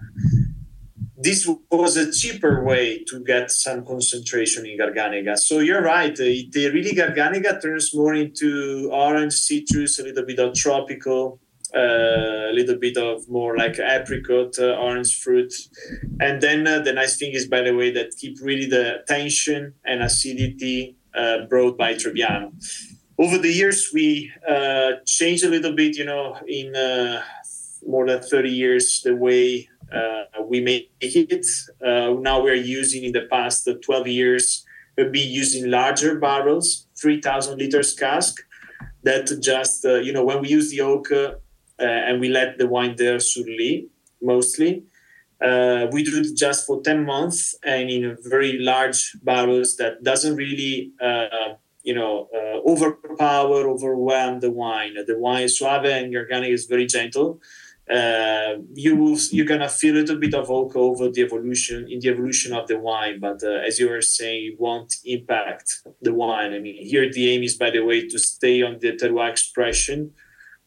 [1.22, 5.36] this was a cheaper way to get some concentration in Garganega.
[5.36, 6.16] So you're right.
[6.16, 11.38] The really Garganega turns more into orange, citrus, a little bit of tropical,
[11.74, 15.52] uh, a little bit of more like apricot, uh, orange fruit.
[16.20, 19.74] And then uh, the nice thing is, by the way, that keep really the tension
[19.84, 22.52] and acidity uh, brought by Trebbiano.
[23.18, 27.22] Over the years, we uh, changed a little bit, you know, in uh,
[27.86, 31.46] more than 30 years, the way uh, we make it.
[31.84, 34.64] Uh, now we're using in the past 12 years,
[34.96, 38.36] we'll be using larger barrels, 3,000 liters cask.
[39.02, 41.08] That just, you know, when we use the oak
[41.78, 43.84] and we let the wine there sur lie,
[44.22, 44.84] mostly,
[45.40, 50.36] uh, we do it just for 10 months and in very large barrels that doesn't
[50.36, 54.94] really uh, you know uh, overpower overwhelm the wine.
[55.06, 57.40] The wine is suave and organic is very gentle.
[57.90, 61.98] Uh, you will you're gonna feel a little bit of oak over the evolution in
[62.00, 66.12] the evolution of the wine but uh, as you were saying it won't impact the
[66.12, 66.52] wine.
[66.52, 70.12] I mean here the aim is by the way to stay on the terroir expression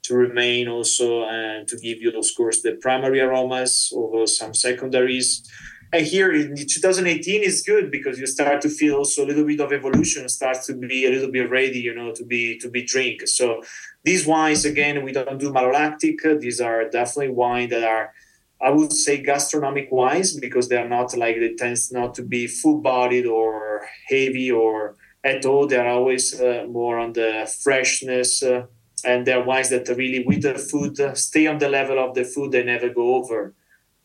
[0.03, 5.43] to remain also and to give you of course the primary aromas over some secondaries
[5.91, 9.59] and here in 2018 is good because you start to feel also a little bit
[9.59, 12.83] of evolution starts to be a little bit ready you know to be to be
[12.83, 13.61] drink so
[14.03, 16.17] these wines, again, we don't do malolactic.
[16.41, 18.13] These are definitely wines that are,
[18.61, 22.47] I would say, gastronomic wines because they are not like they tend not to be
[22.47, 25.67] full-bodied or heavy or at all.
[25.67, 28.65] They are always uh, more on the freshness, uh,
[29.05, 32.51] and they're wines that really, with the food, stay on the level of the food.
[32.51, 33.53] They never go over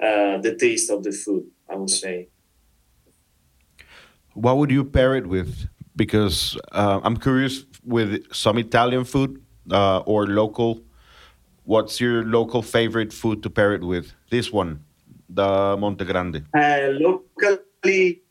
[0.00, 1.44] uh, the taste of the food.
[1.70, 2.28] I would say.
[4.34, 5.66] What would you pair it with?
[5.96, 10.82] Because uh, I'm curious with some Italian food uh, or local?
[11.64, 14.12] What's your local favorite food to pair it with?
[14.30, 14.84] This one,
[15.28, 16.44] the Monte Grande.
[16.54, 18.22] Uh, locally,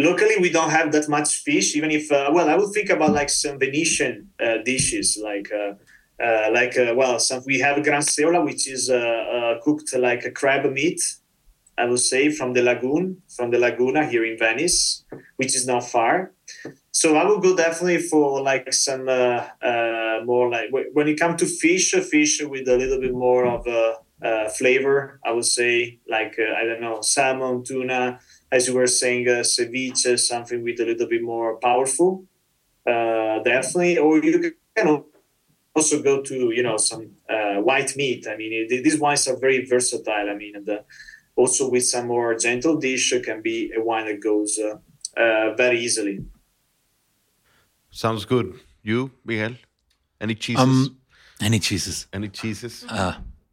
[0.00, 1.76] locally we don't have that much fish.
[1.76, 5.50] Even if, uh, well, I would think about like some Venetian uh, dishes, like.
[5.52, 5.74] Uh,
[6.22, 8.90] uh, like well, some we have granseola, which is
[9.64, 11.00] cooked like a crab meat,
[11.78, 15.02] I would say, from the lagoon, from the laguna here in Venice,
[15.36, 16.32] which is not far
[16.92, 21.40] so I would go definitely for like some uh, uh, more like when it comes
[21.40, 25.18] to fish, fish with a little bit more of a, uh, flavor.
[25.24, 28.18] I would say like uh, I don't know salmon, tuna,
[28.52, 32.24] as you were saying, uh, ceviche, something with a little bit more powerful.
[32.86, 35.04] Uh, definitely, or you can
[35.74, 37.10] also go to you know some
[37.62, 38.26] white meat.
[38.26, 40.28] I mean, it, these wines are very versatile.
[40.30, 40.84] I mean, the,
[41.36, 44.58] also with some more gentle dish can be a wine that goes
[45.16, 46.24] very easily.
[47.90, 48.58] Sounds good.
[48.82, 49.56] You, Miguel?
[50.20, 50.62] Any cheeses?
[50.62, 50.96] Um,
[51.40, 52.06] any cheeses?
[52.12, 52.84] Any cheeses?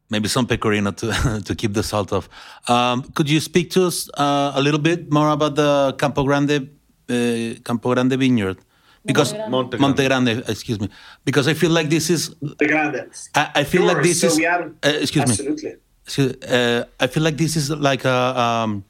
[0.09, 2.29] Maybe some pecorino to to keep the salt off.
[2.67, 6.69] Um, could you speak to us uh, a little bit more about the Campo Grande
[7.09, 8.57] uh, Campo Grande vineyard?
[9.05, 9.81] Because Monte Grande.
[9.81, 10.89] Monte Grande, excuse me.
[11.23, 13.09] Because I feel like this is Monte Grande.
[13.35, 13.93] I, I feel sure.
[13.93, 14.39] like this so is.
[14.39, 15.69] Are, uh, excuse absolutely.
[15.69, 15.75] me.
[16.05, 16.47] Absolutely.
[16.47, 18.39] Uh, I feel like this is like a.
[18.39, 18.83] Um,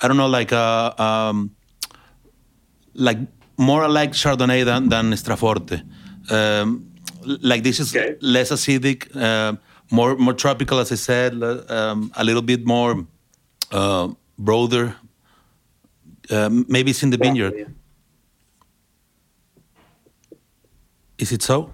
[0.00, 0.94] I don't know, like a.
[1.02, 1.56] Um,
[2.94, 3.18] like
[3.56, 5.82] more like Chardonnay than, than Staforte.
[6.30, 6.92] Um,
[7.24, 8.16] like this is okay.
[8.20, 9.56] less acidic, uh,
[9.90, 13.06] more more tropical, as I said, um, a little bit more
[13.72, 14.96] uh, broader.
[16.30, 17.54] Uh, maybe it's in the vineyard.
[17.56, 17.64] Yeah.
[21.18, 21.72] Is it so?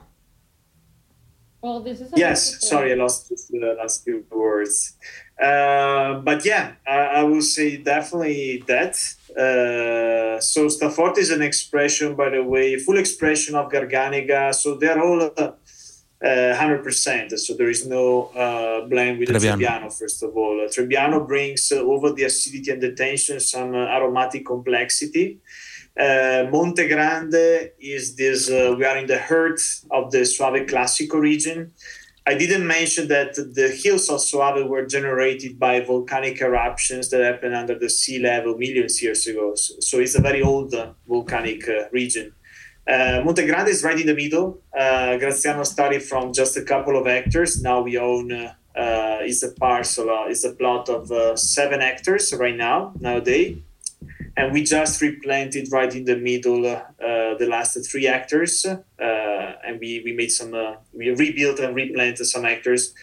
[1.63, 2.69] Well, this is yes.
[2.69, 4.97] Sorry, I lost the last few words.
[5.41, 8.95] Uh, but yeah, I, I will say definitely that.
[9.31, 14.55] Uh, so Staforte is an expression, by the way, full expression of Garganega.
[14.55, 15.53] So they're all uh,
[16.25, 17.39] 100%.
[17.39, 19.59] So there is no uh, blend with Trebbiano.
[19.59, 20.67] the Trebbiano, first of all.
[20.71, 25.39] Trebbiano brings uh, over the acidity and the tension some uh, aromatic complexity.
[25.99, 29.61] Uh, Monte Grande is this, we are in the heart
[29.91, 31.73] of the Soave Classico region.
[32.25, 37.55] I didn't mention that the hills of Soave were generated by volcanic eruptions that happened
[37.55, 39.55] under the sea level millions years ago.
[39.57, 42.33] So, so it's a very old uh, volcanic uh, region.
[42.87, 44.61] Uh, Monte Grande is right in the middle.
[44.77, 47.63] Uh, Graziano started from just a couple of hectares.
[47.63, 51.81] Now we own, uh, uh, it's a parcel, uh, it's a plot of uh, seven
[51.81, 53.59] hectares right now, nowadays.
[54.37, 58.65] And we just replanted right in the middle uh, the last three hectares.
[58.65, 60.53] And we, we made some,
[60.93, 62.95] we rebuilt and replanted some hectares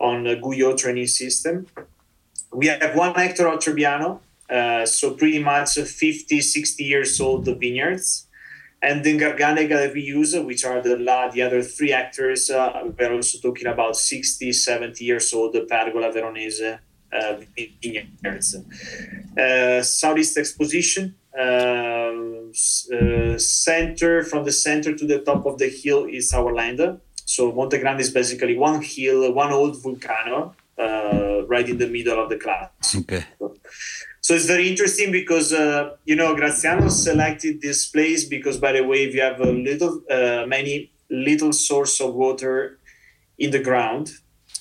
[0.00, 1.66] on a Guyot training system.
[2.52, 4.20] We have one hectare of Trebbiano,
[4.86, 8.27] so pretty much 50, 60 years old the vineyards
[8.80, 10.96] and then Garganega that we use, which are the
[11.32, 12.50] the other three actors.
[12.50, 16.78] Uh, we're also talking about 60, 70 years old the Pergola Veronese
[17.12, 17.40] uh,
[17.82, 18.56] vineyards.
[19.36, 21.14] Uh, Southeast Exposition,
[23.36, 27.00] center from the center to the top of the hill is our land.
[27.24, 32.22] So Monte Grande is basically one hill, one old volcano, uh, right in the middle
[32.22, 32.70] of the class.
[32.96, 33.24] Okay.
[33.38, 33.54] So,
[34.28, 38.82] so it's very interesting because uh, you know Graziano selected this place because, by the
[38.82, 42.78] way, we have a little, uh, many little source of water
[43.38, 44.12] in the ground,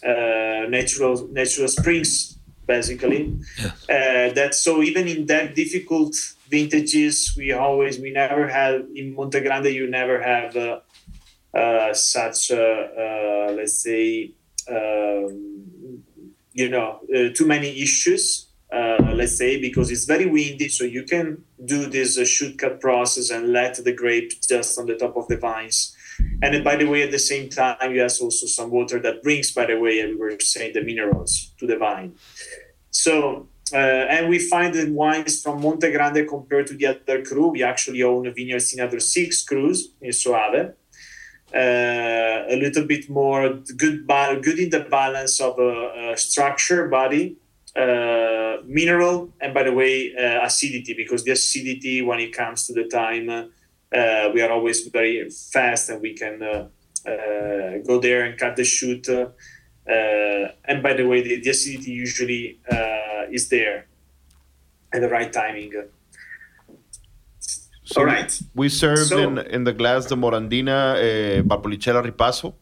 [0.05, 3.37] uh, natural natural springs, basically.
[3.57, 3.83] Yes.
[3.89, 6.15] Uh, that so even in that difficult
[6.47, 9.73] vintages, we always we never have in Monte Grande.
[9.75, 10.79] You never have uh,
[11.53, 14.31] uh, such let's say
[14.69, 16.03] um,
[16.53, 17.01] you know
[17.35, 18.46] too many issues
[19.17, 20.69] let's say, because it's very windy.
[20.69, 24.85] So you can do this uh, shoot cut process and let the grape just on
[24.85, 25.95] the top of the vines.
[26.41, 29.21] And then, by the way, at the same time, you have also some water that
[29.21, 32.15] brings, by the way, we were saying the minerals to the vine.
[32.91, 37.49] So, uh, and we find the wines from Monte Grande compared to the other cru.
[37.49, 40.73] We actually own vineyards in other six crus in Soave.
[41.53, 47.37] Uh, a little bit more good, good in the balance of a, a structure body
[47.77, 52.73] uh, mineral and by the way uh, acidity because the acidity when it comes to
[52.73, 56.67] the time uh, we are always very fast and we can uh,
[57.09, 59.27] uh, go there and cut the shoot uh,
[60.65, 62.59] and by the way the, the acidity usually
[63.31, 63.85] is there
[64.93, 65.71] at the right timing.
[67.83, 68.31] So all right.
[68.53, 72.53] we served So- in, in the glass the morandina uh, valpolicella ripasso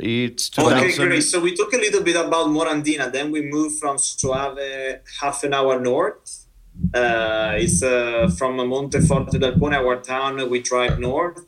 [0.00, 1.20] it's 2000 Okay, great.
[1.22, 3.12] So we talk a little bit about Morandina.
[3.12, 6.44] Then we move from Soave half an hour north.
[6.92, 10.50] Uh, it's uh, from Monteforte d'Alpone, our town.
[10.50, 11.46] We drive north,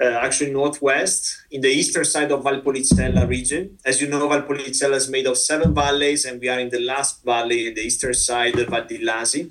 [0.00, 3.78] uh, actually northwest, in the eastern side of Valpolicella region.
[3.84, 7.24] As you know, Valpolicella is made of seven valleys, and we are in the last
[7.24, 9.50] valley, in the eastern side, Val d'Illasi.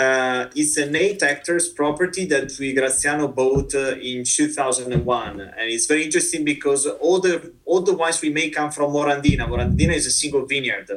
[0.00, 5.84] Uh, it's an eight hectares property that we Graziano bought uh, in 2001, and it's
[5.84, 9.44] very interesting because all the all the wines we make come from Morandina.
[9.46, 10.88] Morandina is a single vineyard.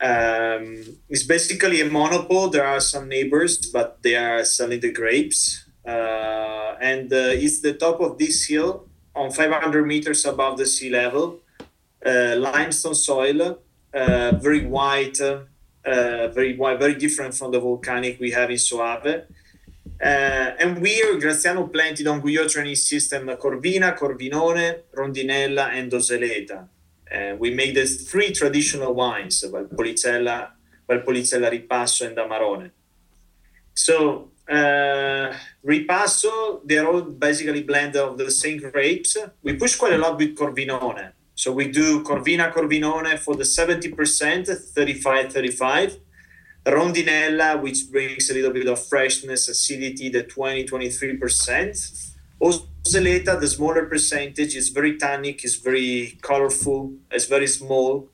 [0.00, 0.64] Um,
[1.12, 2.48] it's basically a monopole.
[2.48, 7.74] There are some neighbors, but they are selling the grapes, uh, and uh, it's the
[7.74, 11.40] top of this hill on 500 meters above the sea level,
[12.06, 13.58] uh, limestone soil,
[13.92, 15.20] uh, very white.
[15.84, 19.24] Uh, very very different from the volcanic we have in Soave.
[20.00, 20.04] Uh,
[20.60, 26.68] and we are Graziano planted on Guyot training system Corvina, Corvinone, Rondinella, and Oseleta.
[27.10, 30.50] Uh, we make the three traditional wines, Valpolicella,
[30.88, 32.70] Valpolicella Ripasso, and Amarone.
[33.74, 35.32] So uh,
[35.66, 39.16] Ripasso, they're all basically blended of the same grapes.
[39.42, 41.12] We push quite a lot with Corvinone.
[41.38, 45.96] So we do Corvina Corvinone for the 70%, 35 35.
[46.66, 52.12] Rondinella, which brings a little bit of freshness, acidity, the 20 23%.
[52.42, 58.08] Oseleta, the smaller percentage, is very tannic, is very colorful, it's very small.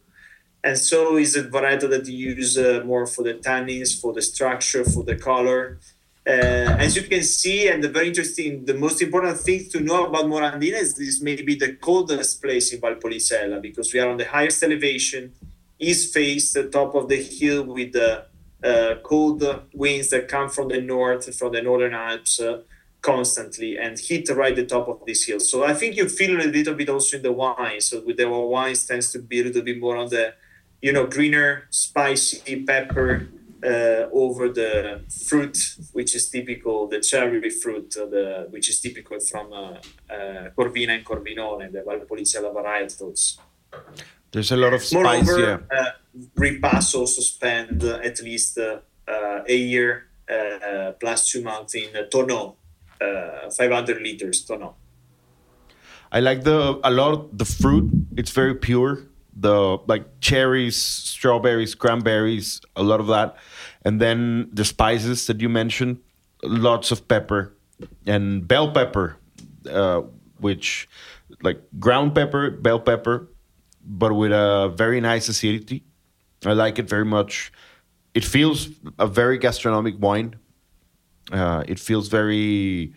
[0.63, 4.21] And so is a variety that you use uh, more for the tannins, for the
[4.21, 5.79] structure, for the color.
[6.27, 10.07] Uh, as you can see, and the very interesting, the most important thing to know
[10.07, 14.17] about Morandina is this may be the coldest place in Valpolicella because we are on
[14.17, 15.35] the highest elevation,
[15.79, 18.25] east face, the top of the hill with the
[18.65, 19.45] uh, cold
[19.75, 22.63] winds that come from the north, from the northern Alps uh,
[23.03, 25.41] constantly and hit right the top of this hill.
[25.41, 27.83] So I think you feel a little bit also in the wine.
[27.83, 30.33] So with the wines tends to be a little bit more on the,
[30.81, 33.29] you know, greener, spicy pepper
[33.65, 35.57] uh, over the fruit,
[35.93, 39.57] which is typical, the cherry fruit, uh, the, which is typical from uh,
[40.11, 43.39] uh, Corvina and Corvinone, the Valpolicella varietals.
[44.31, 45.91] there's a lot of spice yeah Moreover, uh,
[46.37, 48.83] Ripasso also spend uh, at least a
[49.49, 52.57] year uh, plus two months in uh, Tonneau,
[53.01, 54.75] uh, 500 liters Tonneau.
[56.11, 57.91] I like the a lot the fruit.
[58.17, 59.03] It's very pure.
[59.37, 63.37] The like cherries, strawberries, cranberries, a lot of that,
[63.85, 65.99] and then the spices that you mentioned,
[66.43, 67.53] lots of pepper
[68.07, 69.17] and bell pepper,
[69.69, 70.03] uh,
[70.39, 70.89] which
[71.43, 73.29] like ground pepper, bell pepper,
[73.85, 75.83] but with a very nice acidity.
[76.47, 77.53] I like it very much.
[78.15, 78.69] It feels
[78.99, 80.37] a very gastronomic wine.
[81.33, 82.95] Uh, it feels very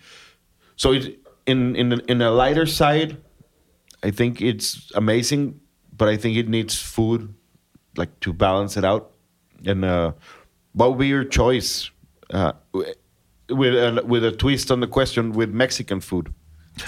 [0.75, 3.17] so it, in in in a lighter side.
[4.03, 5.59] I think it's amazing,
[5.97, 7.33] but I think it needs food
[7.95, 9.11] like to balance it out.
[9.65, 10.13] And uh,
[10.73, 11.89] what would be your choice
[12.29, 16.33] uh, with a, with a twist on the question with Mexican food?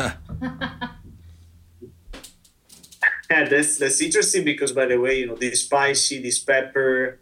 [3.29, 7.19] Yeah, that's that's interesting because by the way, you know, this spicy, this pepper,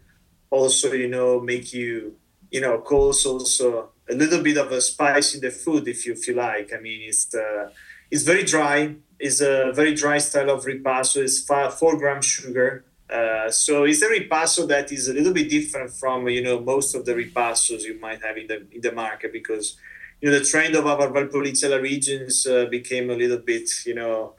[0.50, 2.16] also you know make you
[2.50, 6.14] you know cause also a little bit of a spice in the food if you
[6.14, 6.72] feel like.
[6.72, 7.68] I mean, it's uh,
[8.10, 8.96] it's very dry.
[9.18, 11.22] It's a very dry style of ripasso.
[11.22, 11.40] It's
[11.78, 12.84] four gram sugar.
[13.10, 16.94] Uh, so it's a ripasso that is a little bit different from you know most
[16.94, 19.76] of the ripassos you might have in the in the market because
[20.20, 24.34] you know the trend of our Valpolicella regions uh, became a little bit you know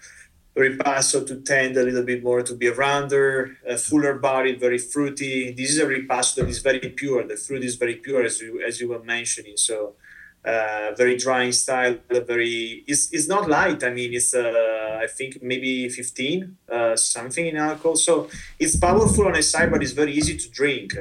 [0.55, 5.51] ripasso to tend a little bit more to be rounder, a fuller bodied, very fruity.
[5.51, 7.25] This is a ripasso that is very pure.
[7.25, 9.57] The fruit is very pure, as you as you were mentioning.
[9.57, 9.93] So
[10.45, 11.97] uh, very dry in style.
[12.09, 13.83] Very it's, it's not light.
[13.83, 17.95] I mean, it's uh, I think maybe 15 uh, something in alcohol.
[17.95, 18.29] So
[18.59, 20.93] it's powerful on a side, but it's very easy to drink.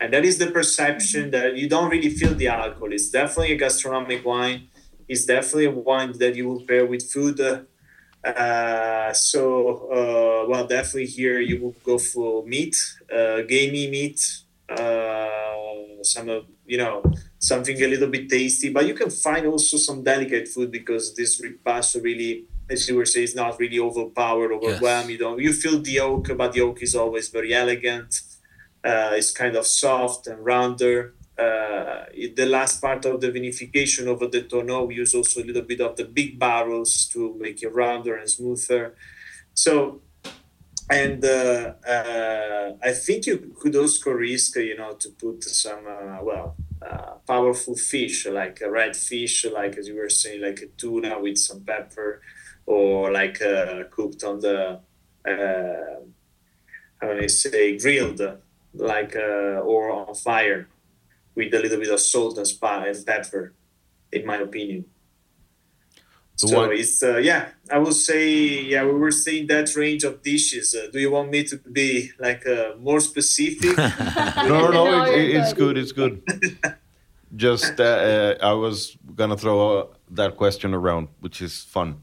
[0.00, 2.92] And that is the perception that you don't really feel the alcohol.
[2.92, 4.68] It's definitely a gastronomic wine.
[5.08, 7.38] It's definitely a wine that you will pair with food
[8.24, 12.76] uh, so, uh, well, definitely here you will go for meat,
[13.12, 14.20] uh, gamey meat,
[14.68, 15.71] uh,
[16.04, 17.02] some of, you know,
[17.38, 21.40] something a little bit tasty, but you can find also some delicate food because this
[21.40, 25.08] ripasso really, as you were saying, is not really overpowered, overwhelmed.
[25.08, 25.10] Yes.
[25.10, 28.20] You don't, you feel the oak, but the oak is always very elegant.
[28.84, 34.18] Uh, it's kind of soft and rounder uh, the last part of the vinification of
[34.30, 37.74] the tonneau, we use also a little bit of the big barrels to make it
[37.74, 38.94] rounder and smoother.
[39.54, 40.02] So,
[40.90, 46.22] and uh, uh, I think you could also risk, you know, to put some, uh,
[46.22, 50.66] well, uh, powerful fish like a red fish, like as you were saying, like a
[50.76, 52.20] tuna with some pepper,
[52.66, 54.80] or like uh, cooked on the,
[55.24, 58.20] how do I say, grilled,
[58.74, 60.68] like or on fire
[61.34, 63.54] with a little bit of salt and and pepper,
[64.10, 64.84] in my opinion.
[66.40, 66.72] The so one...
[66.72, 70.74] it's uh, yeah, I would say yeah, we were saying that range of dishes.
[70.74, 73.76] Uh, do you want me to be like uh, more specific?
[74.36, 75.76] no, no, no, it, it's good.
[75.78, 76.22] It's good.
[77.36, 82.00] Just uh, uh, I was gonna throw uh, that question around, which is fun.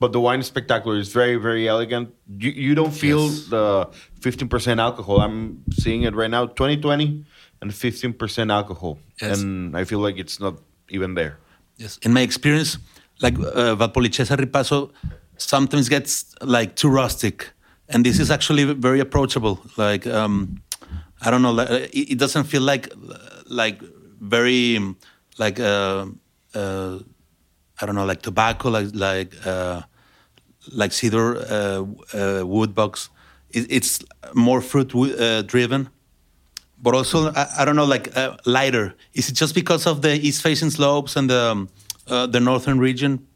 [0.00, 2.14] But the wine is spectacular is very, very elegant.
[2.28, 3.46] You, you don't feel yes.
[3.46, 3.88] the
[4.20, 5.20] 15% alcohol.
[5.20, 6.46] I'm seeing it right now.
[6.46, 7.24] 2020
[7.62, 8.98] and 15% alcohol.
[9.22, 9.40] Yes.
[9.40, 10.58] And I feel like it's not
[10.90, 11.38] even there.
[11.76, 11.98] Yes.
[12.02, 12.76] In my experience,
[13.20, 14.90] like uh, Valpolicella Ripasso
[15.36, 17.50] sometimes gets like too rustic.
[17.88, 19.60] And this is actually very approachable.
[19.76, 20.62] Like, um,
[21.20, 22.88] I don't know, like, uh, it, it, doesn't feel like,
[23.46, 23.80] like
[24.20, 24.78] very,
[25.38, 26.06] like, uh,
[26.54, 26.98] uh,
[27.80, 29.82] I don't know, like tobacco, like, like, uh,
[30.72, 31.84] like cedar uh,
[32.14, 33.10] uh, wood box.
[33.50, 34.02] It, it's
[34.34, 34.88] more fruit
[35.46, 35.90] driven
[36.84, 38.94] but also I, I don't know, like uh, lighter.
[39.14, 41.68] Is it just because of the east-facing slopes and the um,
[42.08, 43.26] uh, the northern region?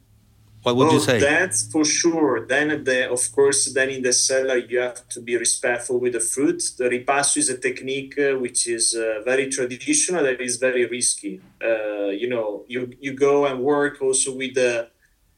[0.62, 1.20] What would well, you say?
[1.20, 2.44] That's for sure.
[2.46, 6.20] Then, the, of course, then in the cellar you have to be respectful with the
[6.20, 6.62] fruit.
[6.76, 10.24] The ripasso is a technique uh, which is uh, very traditional.
[10.24, 11.40] That is very risky.
[11.62, 14.88] Uh, you know, you you go and work also with the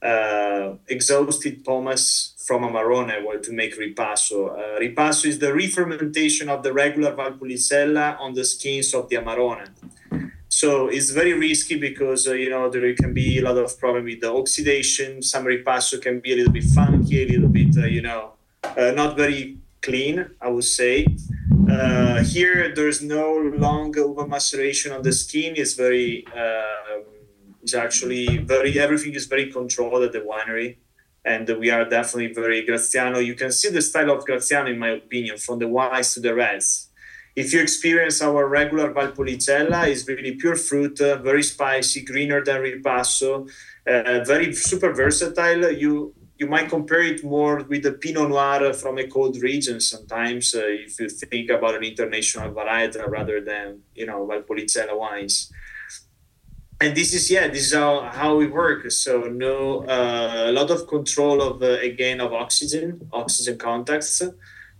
[0.03, 4.51] uh, exhausted pomace from Amarone to make ripasso.
[4.51, 9.68] Uh, ripasso is the re-fermentation of the regular Valpolicella on the skins of the Amarone.
[10.61, 14.05] So it's very risky because uh, you know there can be a lot of problem
[14.05, 15.23] with the oxidation.
[15.23, 18.33] Some ripasso can be a little bit funky, a little bit uh, you know
[18.63, 20.17] uh, not very clean.
[20.39, 21.07] I would say.
[21.75, 23.27] Uh, here there's no
[23.67, 25.55] long over maceration on the skin.
[25.57, 27.05] It's very um,
[27.63, 30.77] it's actually very everything is very controlled at the winery
[31.25, 33.19] and we are definitely very Graziano.
[33.19, 36.35] You can see the style of Graziano, in my opinion, from the whites to the
[36.35, 36.89] reds.
[37.41, 42.61] If you experience our regular Valpolicella, it's really pure fruit, uh, very spicy, greener than
[42.61, 43.49] Ripasso,
[43.86, 45.72] uh, very super versatile.
[45.72, 50.55] You you might compare it more with the Pinot Noir from a cold region sometimes,
[50.55, 55.51] uh, if you think about an international varietal rather than you know Valpolicella wines.
[56.82, 58.91] And this is yeah this is how, how we work.
[58.91, 59.12] So
[59.47, 64.20] no uh, a lot of control of uh, again of oxygen oxygen contacts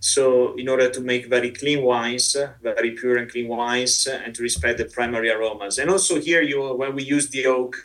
[0.01, 4.43] so in order to make very clean wines very pure and clean wines and to
[4.43, 7.77] respect the primary aromas and also here you when we use the oak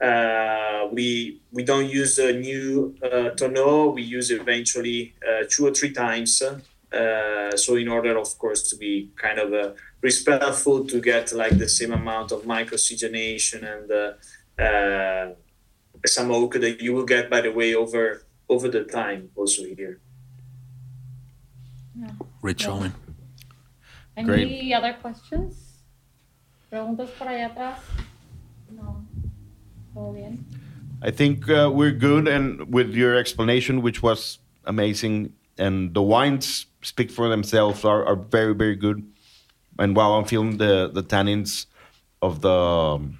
[0.00, 3.90] uh, we we don't use a new uh, tonneau.
[3.94, 6.42] We use eventually uh, two or three times.
[6.42, 11.58] Uh, so in order, of course, to be kind of uh, respectful to get like
[11.58, 13.92] the same amount of microoxygenation and
[14.58, 15.34] uh,
[16.06, 20.00] some oak that you will get, by the way, over over the time also here.
[22.42, 22.70] Rich Yeah.
[22.70, 22.92] Owen.
[24.16, 24.72] Any Great.
[24.72, 25.54] other questions?
[26.70, 27.78] ¿Preguntas por allá atrás?
[28.70, 29.04] No.
[29.94, 30.44] ¿Todo bien?
[31.02, 36.66] I think uh, we're good, and with your explanation, which was amazing, and the wines
[36.82, 39.02] speak for themselves, are, are very, very good.
[39.78, 41.66] And while I'm feeling the the tannins
[42.20, 43.18] of the um,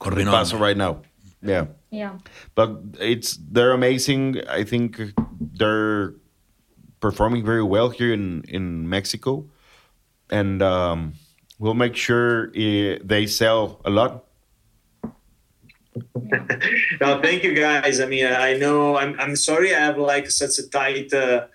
[0.00, 0.30] Corvinal.
[0.30, 1.00] Paso right now.
[1.42, 2.18] Yeah, Yeah.
[2.54, 4.40] but it's they're amazing.
[4.48, 5.00] I think
[5.40, 6.14] they're
[7.04, 8.26] performing very well here in
[8.56, 8.64] in
[8.96, 9.32] Mexico,
[10.40, 10.98] and um,
[11.58, 14.12] we'll make sure uh, they sell a lot.
[17.02, 18.00] no, thank you guys.
[18.04, 21.46] I mean, I know I'm, I'm sorry I have like such a tight, uh,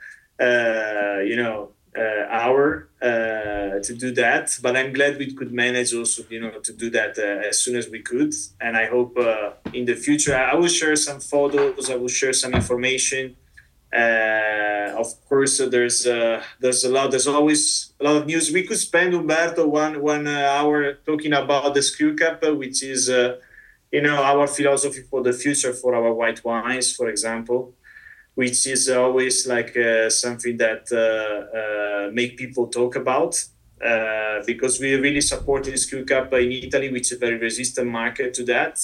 [0.48, 1.58] uh, you know,
[1.98, 6.56] uh, hour uh, to do that, but I'm glad we could manage also, you know,
[6.68, 8.34] to do that uh, as soon as we could.
[8.62, 11.90] And I hope uh, in the future I will share some photos.
[11.90, 13.36] I will share some information.
[13.92, 17.10] Uh, of course, uh, there's uh, there's a lot.
[17.10, 18.52] There's always a lot of news.
[18.52, 22.84] We could spend Umberto one one uh, hour talking about the screw cap, uh, which
[22.84, 23.38] is uh,
[23.92, 27.74] you know our philosophy for the future for our white wines for example
[28.36, 29.76] which is always like
[30.10, 30.86] something that
[32.14, 33.44] make people talk about
[34.46, 38.44] because we really supported screw cup in italy which is a very resistant market to
[38.44, 38.80] that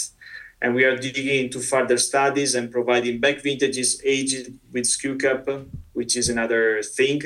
[0.61, 4.87] and we are digging into further studies and providing back vintages aged with
[5.19, 5.47] cup
[5.93, 7.21] which is another thing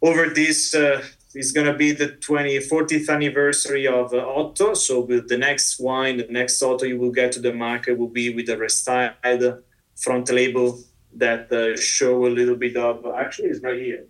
[0.00, 1.02] over this uh,
[1.34, 4.74] is going to be the 20 40th anniversary of uh, Otto.
[4.74, 8.08] So with the next wine, the next Otto you will get to the market will
[8.08, 9.62] be with a restyled
[9.96, 10.78] front label
[11.14, 14.06] that uh, show a little bit of actually it's right here.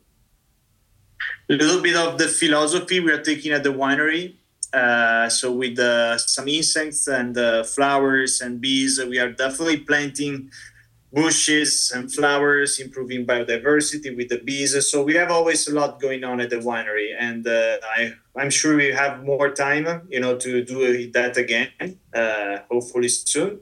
[1.50, 4.36] A little bit of the philosophy we are taking at the winery.
[4.72, 10.50] Uh, so with uh, some insects and uh, flowers and bees, we are definitely planting
[11.12, 14.74] bushes and flowers, improving biodiversity with the bees.
[14.90, 18.50] So we have always a lot going on at the winery, and uh, I, I'm
[18.50, 21.70] sure we have more time, you know, to do that again,
[22.14, 23.60] uh, hopefully soon.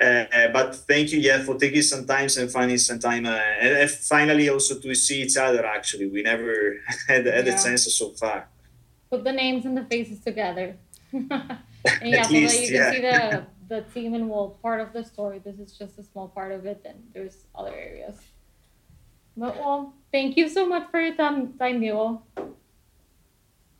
[0.00, 3.90] Uh, but thank you, yeah, for taking some time and finding some time, uh, and
[3.90, 5.64] finally also to see each other.
[5.64, 6.76] Actually, we never
[7.08, 7.54] had, had Yeah.
[7.54, 8.48] a chance so far.
[9.12, 10.76] Put the names and the faces together.
[11.12, 11.28] and
[12.02, 14.94] yeah, At so least, that you can see the, the team and well, part of
[14.94, 15.38] the story.
[15.38, 18.16] This is just a small part of it, and there's other areas.
[19.36, 21.80] But well, thank you so much for your time, time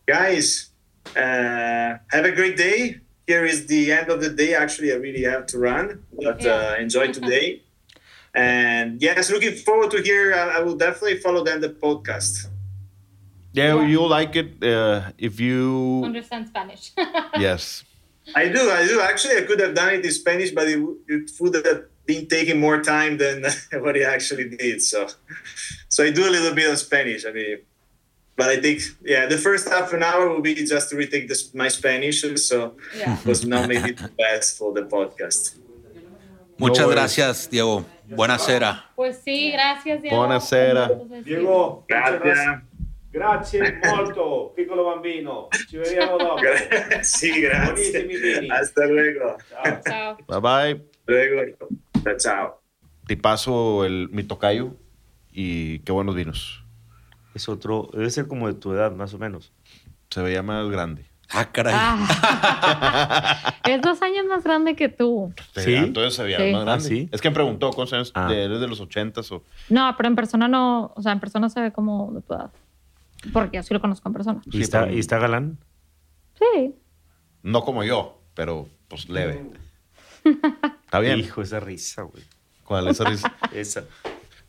[0.07, 0.71] guys
[1.17, 3.01] uh, have a great day.
[3.27, 4.55] Here is the end of the day.
[4.55, 7.63] Actually i really have to run but uh, enjoy today.
[8.35, 12.49] And yes looking forward to hear i, I will definitely follow then the podcast
[13.53, 13.87] Yeah, Yeah.
[13.87, 16.03] you'll like it uh, if you.
[16.05, 16.93] Understand Spanish.
[17.39, 17.85] Yes.
[18.37, 20.79] i do i do actually i could have done it in spanish but it,
[21.09, 23.43] it would have been taking more time than
[23.83, 25.09] what it actually did so
[25.89, 27.59] so i do a little bit of spanish i mean
[28.39, 31.53] but i think yeah the first half an hour will be just to retake this,
[31.53, 33.19] my spanish so yeah.
[33.19, 35.59] it was not maybe the best for the podcast
[36.59, 36.95] Muchas worries.
[36.95, 37.85] gracias, Diego.
[38.09, 38.85] Buenasera.
[38.95, 40.17] Pues sí, gracias, Diego.
[40.17, 40.85] Buonasera.
[40.93, 41.25] Entonces.
[41.25, 42.63] Diego, gracias
[43.13, 45.49] Grazie molto, piccolo bambino.
[45.69, 46.37] Ci vediamo dopo.
[46.37, 47.41] Buonissimi vini.
[47.43, 48.51] gracias.
[48.51, 49.37] Hasta luego.
[49.51, 49.81] Ciao.
[49.85, 50.17] Chao.
[50.27, 50.87] Bye bye.
[51.07, 51.57] Luego.
[52.19, 52.63] Chao.
[53.07, 54.77] Te paso el, mi tocayo
[55.31, 56.65] y qué buenos vinos.
[57.35, 59.53] Es otro, debe ser como de tu edad, más o menos.
[60.11, 61.05] Se veía más grande.
[61.35, 61.75] Ah, caray.
[61.77, 63.55] Ah.
[63.69, 65.33] es dos años más grande que tú.
[65.55, 65.75] ¿Sí?
[65.75, 66.53] Entonces se veía Sí.
[66.53, 66.85] más grande.
[66.85, 67.09] Ah, ¿sí?
[67.13, 68.29] Es que me preguntó cuántos años Ah.
[68.31, 69.43] de, eres de los ochentas o.
[69.71, 72.51] No, pero en persona no, o sea, en persona se ve como de tu edad.
[73.33, 74.41] Porque yo sí lo conozco en persona.
[74.47, 75.59] ¿Y, Sí, está, pero- ¿Y está galán?
[76.39, 76.75] Sí.
[77.43, 79.51] No como yo, pero pues leve.
[80.85, 81.19] Está bien.
[81.19, 82.23] Hijo, esa risa, güey.
[82.65, 83.35] ¿Cuál es esa risa?
[83.53, 83.85] Esa.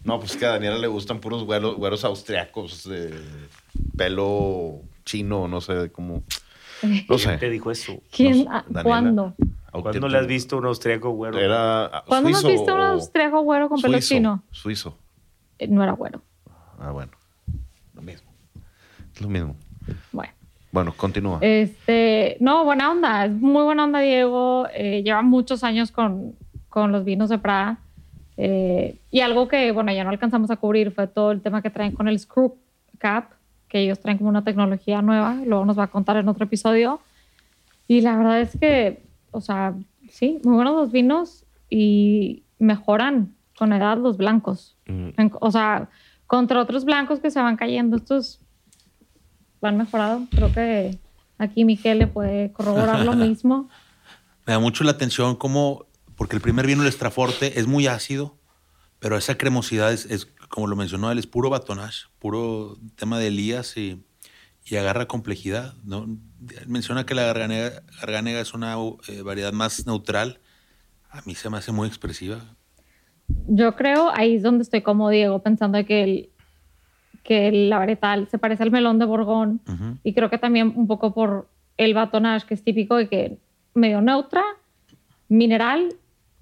[0.04, 3.20] No, pues que a Daniela le gustan puros güeros, güeros austriacos de
[3.98, 6.24] pelo chino, no sé, como.
[7.10, 7.28] No sé.
[7.30, 8.02] ¿Quién te dijo eso?
[8.12, 8.40] ¿Quién?
[8.40, 8.84] No sé, ah.
[8.84, 9.36] ¿Cuándo?
[9.72, 11.40] ¿Cuándo le has visto un austriaco güero?
[11.40, 14.44] Era ah, ¿Cuándo no has visto un austriaco güero con pelo suizo, chino?
[14.52, 14.98] Suizo.
[15.58, 16.22] Eh, No era güero.
[16.80, 17.12] Ah, bueno.
[19.22, 19.56] Lo mismo.
[19.82, 20.04] Es lo mismo.
[20.12, 20.32] Bueno.
[20.72, 21.38] Bueno, continúa.
[21.42, 23.26] Este, no, buena onda.
[23.26, 24.68] Es muy buena onda, Diego.
[24.74, 26.34] Eh, lleva muchos años con,
[26.70, 27.78] con los vinos de Praga.
[28.38, 31.70] Eh, y algo que, bueno, ya no alcanzamos a cubrir fue todo el tema que
[31.70, 32.56] traen con el Screw
[32.98, 33.26] Cap,
[33.70, 35.36] que ellos traen como una tecnología nueva.
[35.46, 37.00] Luego nos va a contar en otro episodio.
[37.88, 39.76] Y la verdad es que, o sea,
[40.10, 44.76] sí, muy buenos los vinos y mejoran con edad los blancos.
[44.88, 45.10] Mm.
[45.18, 45.90] En- O sea,
[46.26, 48.40] contra otros blancos que se van cayendo, estos
[49.64, 50.28] van mejorado.
[50.30, 51.00] Creo que
[51.40, 53.70] aquí Miquel le puede corroborar lo mismo.
[54.46, 58.38] Me da mucho la atención cómo, porque el primer vino, el Estraforte, es muy ácido,
[59.00, 63.28] pero esa cremosidad es, es, como lo mencionó él, es puro batonage, puro tema de
[63.28, 64.04] Elías y,
[64.66, 65.74] y agarra complejidad.
[65.84, 66.06] ¿no?
[66.68, 68.76] Menciona que la garganega, garganega es una
[69.08, 70.40] eh, variedad más neutral.
[71.10, 72.56] A mí se me hace muy expresiva.
[73.48, 76.33] Yo creo, ahí es donde estoy como Diego, pensando que, el,
[77.24, 79.62] que la varietal se parece al melón de Borgón.
[80.04, 81.48] Y creo que también un poco por
[81.78, 83.38] el batonage, que es típico de que
[83.74, 84.44] medio neutra,
[85.30, 85.96] mineral,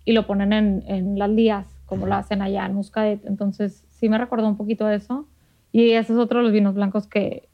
[0.05, 3.23] y lo ponen en, en las lías, como lo hacen allá en Muscadet.
[3.25, 5.27] Entonces, sí me recordó un poquito de eso.
[5.71, 7.47] Y ese es otro de los vinos blancos que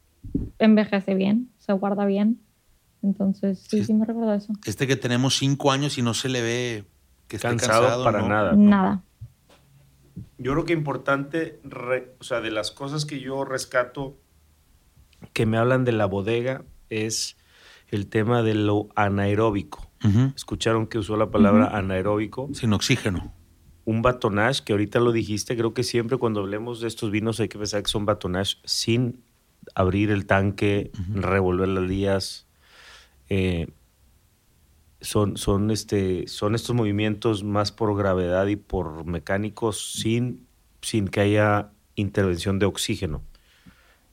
[0.59, 2.39] envejece bien, se guarda bien.
[3.03, 3.83] Entonces, sí, Sí.
[3.85, 4.53] sí, me recordó eso.
[4.65, 6.83] Este que tenemos cinco años y no se le ve
[7.27, 8.03] que esté Cansado, cansado.
[8.03, 8.29] para ¿no?
[8.29, 8.53] nada.
[8.55, 9.01] Nada.
[10.37, 14.17] Yo creo que importante, re- o sea, de las cosas que yo rescato
[15.33, 17.37] que me hablan de la bodega es
[17.89, 19.89] el tema de lo anaeróbico.
[20.35, 22.49] Escucharon que usó la palabra anaeróbico.
[22.53, 23.33] Sin oxígeno.
[23.83, 27.47] Un batonage, que ahorita lo dijiste, creo que siempre cuando hablemos de estos vinos hay
[27.47, 29.23] que pensar que son batonage sin
[29.73, 32.47] abrir el tanque, revolver las lías.
[33.29, 33.69] Eh,
[35.01, 40.47] son, son, este, son estos movimientos más por gravedad y por mecánicos sin,
[40.81, 43.23] sin que haya intervención de oxígeno.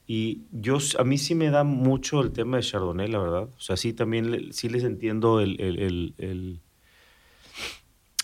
[0.07, 3.49] Y yo, a mí sí me da mucho el tema de Chardonnay, la verdad.
[3.57, 6.61] O sea, sí también sí les entiendo el, el, el- el-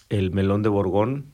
[0.09, 1.27] el melón de Borgón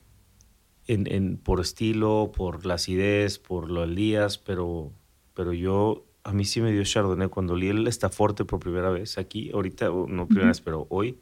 [0.86, 4.92] en, en- por estilo, por la acidez, por los días, pero,
[5.34, 9.16] pero yo, a mí sí me dio Chardonnay cuando leí el Estaforte por primera vez
[9.16, 11.20] aquí, ahorita, no primera vez, pero hoy,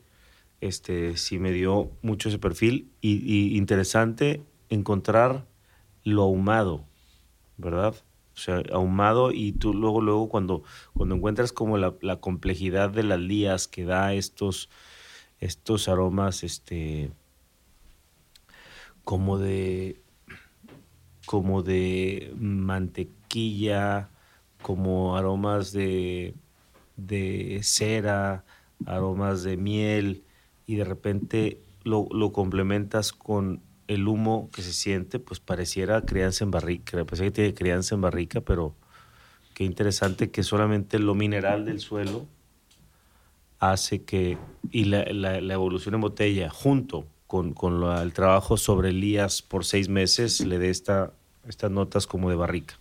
[0.62, 5.46] este, sí me dio mucho ese perfil y, y interesante encontrar
[6.05, 6.86] lo ahumado,
[7.59, 7.94] ¿verdad?
[8.34, 10.62] O sea, ahumado y tú luego, luego cuando,
[10.94, 14.70] cuando encuentras como la, la complejidad de las lías que da estos,
[15.38, 17.12] estos aromas, este,
[19.05, 20.00] como de,
[21.26, 24.09] como de mantequilla,
[24.65, 26.35] como aromas de,
[26.97, 28.47] de cera,
[28.87, 30.25] aromas de miel,
[30.67, 36.45] y de repente lo, lo complementas con el humo que se siente, pues pareciera crianza
[36.45, 38.75] en barrica, parece que tiene crianza en barrica, pero
[39.53, 42.25] qué interesante que solamente lo mineral del suelo
[43.59, 44.39] hace que,
[44.71, 49.91] y la, la- evolución en botella, junto con, con el trabajo sobre Elías por seis
[49.91, 51.12] meses, le dé esta,
[51.47, 52.77] estas notas como de barrica.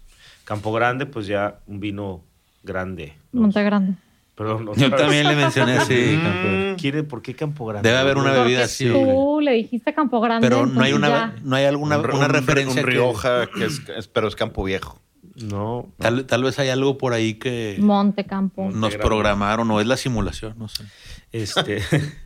[0.46, 2.24] Campo Grande, pues ya un vino
[2.64, 3.14] grande.
[3.32, 3.42] ¿no?
[3.42, 3.94] Monte Grande.
[4.36, 5.94] Perdón, Yo también le mencioné así.
[6.20, 7.88] Mm, ¿Quiere, ¿Por qué Campo Grande?
[7.88, 8.90] Debe haber una Porque bebida así.
[8.90, 9.14] hombre.
[9.14, 10.48] Tú le dijiste Campo Grande.
[10.48, 11.36] Pero no hay una, ya.
[11.44, 14.64] no hay alguna Un- una un- referencia Un Rioja, que es, es- pero es Campo
[14.64, 15.00] Viejo.
[15.36, 18.70] No, Tal, tal vez hay algo por ahí que Monte Campo.
[18.72, 20.84] nos programaron o es la simulación, no sé.
[21.32, 21.82] Este.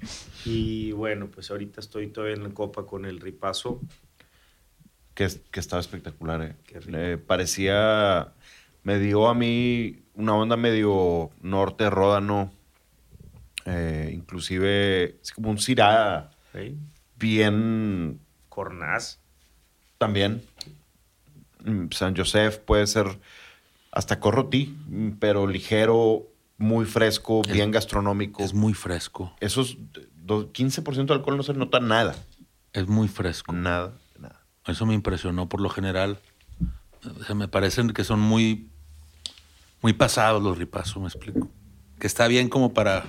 [0.44, 3.80] y bueno, pues ahorita estoy todavía en la copa con el ripazo.
[5.14, 6.54] Que, es- que estaba espectacular, eh.
[6.92, 8.32] Eh, parecía.
[8.82, 12.50] Me dio a mí una onda medio norte, ródano.
[13.66, 16.76] eh, inclusive es como un cirá ¿sí?
[17.18, 19.18] bien Cornaz.
[19.98, 20.42] también.
[21.64, 23.06] Mm, San Josef puede ser
[23.92, 28.42] hasta corrotí, mm, pero ligero, muy fresco, Es- bien gastronómico.
[28.42, 29.34] Es muy fresco.
[29.40, 29.76] Esos
[30.24, 32.16] do- 15% de alcohol no se nota nada.
[32.72, 33.52] Es muy fresco.
[33.52, 33.92] Nada.
[34.70, 36.18] Eso me impresionó por lo general.
[37.34, 38.68] Me parecen que son muy,
[39.82, 41.48] muy pasados los ripazos, me explico.
[41.98, 43.04] Que está bien como para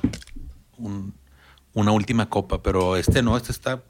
[0.78, 1.14] un-
[1.74, 3.82] una última copa, pero este no, este está,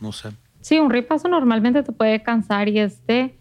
[0.00, 0.30] no sé.
[0.60, 3.36] Sí, un ripazo normalmente te puede cansar y este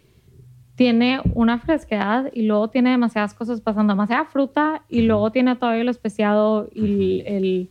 [0.76, 5.82] tiene una fresquedad y luego tiene demasiadas cosas pasando, demasiada fruta y luego tiene todavía
[5.82, 7.70] el especiado y el, el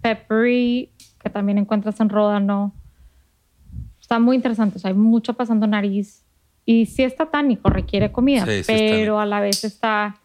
[0.00, 0.90] peppery
[1.22, 2.72] que también encuentras en Ródano.
[4.06, 6.22] Está muy interesante, o sea, hay mucho pasando nariz
[6.64, 10.20] y sí está tánico, requiere comida, Sí, pero a la vez está,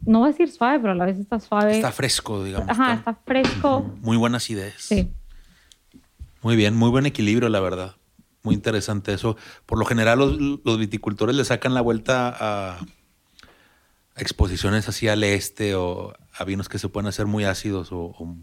[0.00, 1.76] no voy a decir suave, pero a la vez está suave.
[1.76, 2.68] Está fresco, digamos.
[2.68, 3.82] Ajá, está está fresco.
[4.00, 4.74] Muy buena acidez.
[4.78, 5.12] Sí.
[6.42, 7.94] Muy bien, muy buen equilibrio, la verdad.
[8.42, 9.36] Muy interesante eso.
[9.64, 12.80] Por lo general, los, los viticultores le sacan la vuelta a
[14.16, 18.36] exposiciones así al este o a vinos que se pueden hacer muy ácidos o, o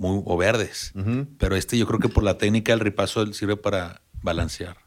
[0.00, 0.92] muy, o verdes.
[1.38, 4.78] Pero este yo creo que por la técnica del ripazo él sirve para balancear.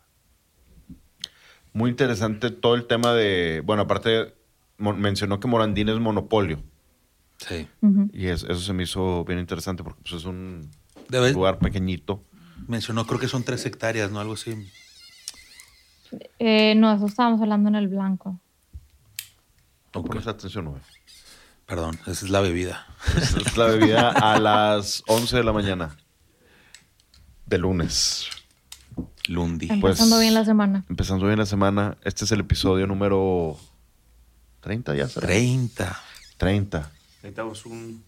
[1.72, 3.62] Muy interesante todo el tema de.
[3.64, 4.34] Bueno, aparte,
[4.78, 6.62] mencionó que Morandín es monopolio.
[7.38, 7.68] Sí.
[8.12, 10.70] Y es- eso se me hizo bien interesante porque pues, es un
[11.10, 12.24] Debe- lugar pequeñito.
[12.68, 14.20] mencionó, creo que son tres hectáreas, ¿no?
[14.20, 14.56] Algo así.
[16.40, 18.40] Eh, no, eso estábamos hablando en el blanco.
[19.94, 20.08] No Ok.
[20.08, 20.82] pones atención, güey.
[21.66, 22.86] Perdón, esa es la bebida.
[23.18, 25.98] Es la bebida a las 11 de la mañana.
[27.46, 28.28] De lunes.
[29.28, 29.68] Lundi.
[29.68, 30.84] Pues- Empezando bien la semana.
[30.90, 31.98] Empezando bien la semana.
[32.04, 33.58] Este es el episodio número
[34.62, 35.28] 30 ya será.
[35.28, 36.02] 30.
[36.38, 36.92] 30.
[37.22, 38.04] Necesitamos un,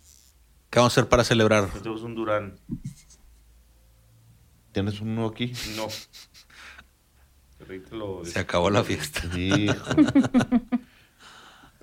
[0.69, 1.63] ¿Qué vamos a hacer para celebrar?
[1.63, 2.59] necesitamos un Durán.
[4.73, 5.53] ¿Tienes uno aquí?
[5.77, 5.87] No.
[7.91, 9.21] Lo- Se acabó la fiesta.
[9.37, 9.73] Hijo.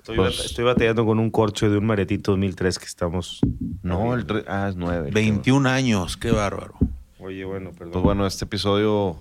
[0.03, 3.39] Estoy, Pues- bat- estoy batallando con un corcho de un maretito 2003 que estamos.
[3.83, 5.11] No, el tre- ah, es 9.
[5.13, 6.73] 21 años, qué bárbaro.
[7.19, 7.93] Oye, bueno, perdón.
[7.93, 9.17] Pues bueno, este episodio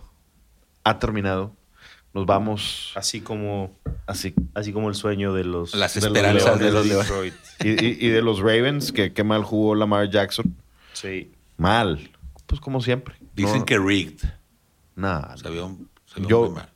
[0.82, 1.54] ha terminado.
[2.14, 4.34] Nos vamos Así como, así.
[4.54, 7.08] así como el sueño de los, Las de los esperanzas de los Leones.
[7.08, 7.34] Detroit.
[7.62, 10.56] Y, y- y de los Ravens, que qué mal jugó Lamar Jackson.
[10.94, 11.30] Sí.
[11.58, 12.10] Mal.
[12.46, 13.14] Pues como siempre.
[13.36, 14.18] Dicen No- que rigged.
[14.96, 15.76] Nah, Se vio,
[16.06, 16.68] se vio Yo- muy mal.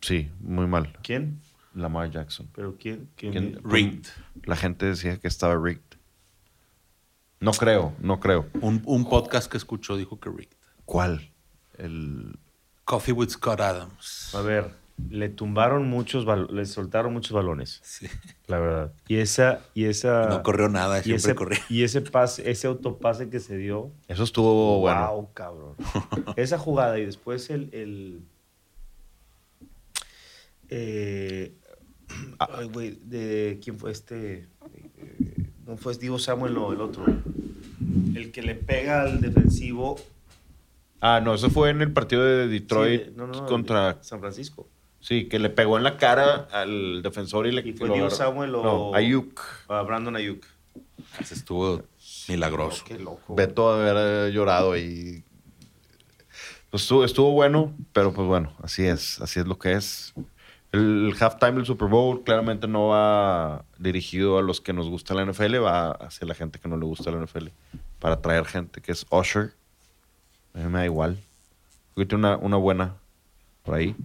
[0.00, 0.92] Sí, muy mal.
[1.04, 1.40] ¿Quién?
[1.80, 2.48] Lamar Jackson.
[2.54, 3.08] ¿Pero quién?
[3.16, 3.32] ¿Quién?
[3.32, 3.60] ¿Quién?
[3.64, 4.06] Rigged.
[4.44, 5.82] La gente decía que estaba rigged.
[7.40, 8.46] No creo, no creo.
[8.60, 10.56] Un, un podcast que escuchó dijo que rigged.
[10.84, 11.30] ¿Cuál?
[11.76, 12.36] El.
[12.84, 14.34] Coffee with Scott Adams.
[14.34, 14.70] A ver,
[15.10, 18.08] le tumbaron muchos, bal- le soltaron muchos balones, Sí.
[18.46, 18.92] la verdad.
[19.06, 20.26] Y esa, y esa.
[20.28, 21.58] No corrió nada, y siempre ese, corría.
[21.68, 23.92] y ese pase, ese autopase que se dio.
[24.08, 25.06] Eso estuvo bueno.
[25.12, 25.74] Wow, cabrón.
[26.36, 27.68] esa jugada y después el.
[27.72, 28.22] el
[30.70, 31.54] eh,
[32.38, 34.48] ay, güey, de quién fue este.
[34.98, 37.04] Eh, no fue Divo Samuel, no, el otro.
[38.14, 39.96] El que le pega al defensivo.
[41.00, 43.94] Ah, no, eso fue en el partido de Detroit Sí, no, no, contra.
[43.94, 44.68] de San Francisco.
[45.00, 48.10] Sí, que le pegó en la cara al defensor y le ¿Y fue Divo.
[48.10, 49.40] Samuel o- No, Ayuk.
[49.68, 50.44] A Brandon Ayuk.
[51.20, 51.84] Ese Estuvo
[52.28, 52.82] milagroso.
[52.86, 53.34] Qué loco.
[53.36, 55.22] Beto haber llorado y.
[56.70, 60.12] Pues estuvo, estuvo bueno, pero pues bueno, así es, así es lo que es.
[60.72, 65.24] El halftime del Super Bowl claramente no va dirigido a los que nos gusta la
[65.24, 67.48] NFL, va hacia la gente que no le gusta la NFL,
[67.98, 69.54] para atraer gente que es Usher.
[70.54, 71.18] A mí me da igual.
[71.94, 72.96] Creo que tiene una, una buena
[73.62, 73.96] por ahí,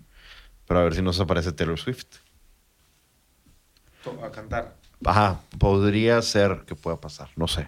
[0.68, 2.08] pero a ver si nos aparece Taylor Swift.
[4.24, 4.76] A cantar.
[5.06, 7.68] Ajá, podría ser que pueda pasar, no sé.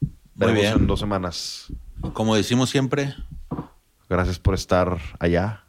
[0.00, 0.74] Muy Veremos bien.
[0.74, 1.66] en dos semanas.
[2.12, 3.14] Como decimos siempre,
[4.08, 5.64] Gracias por estar allá,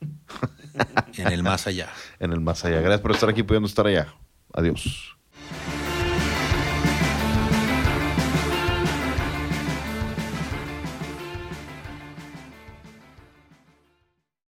[1.16, 1.88] en el más allá.
[2.18, 2.80] en el más allá.
[2.80, 4.14] Gracias por estar aquí pudiendo estar allá.
[4.52, 5.16] Adiós.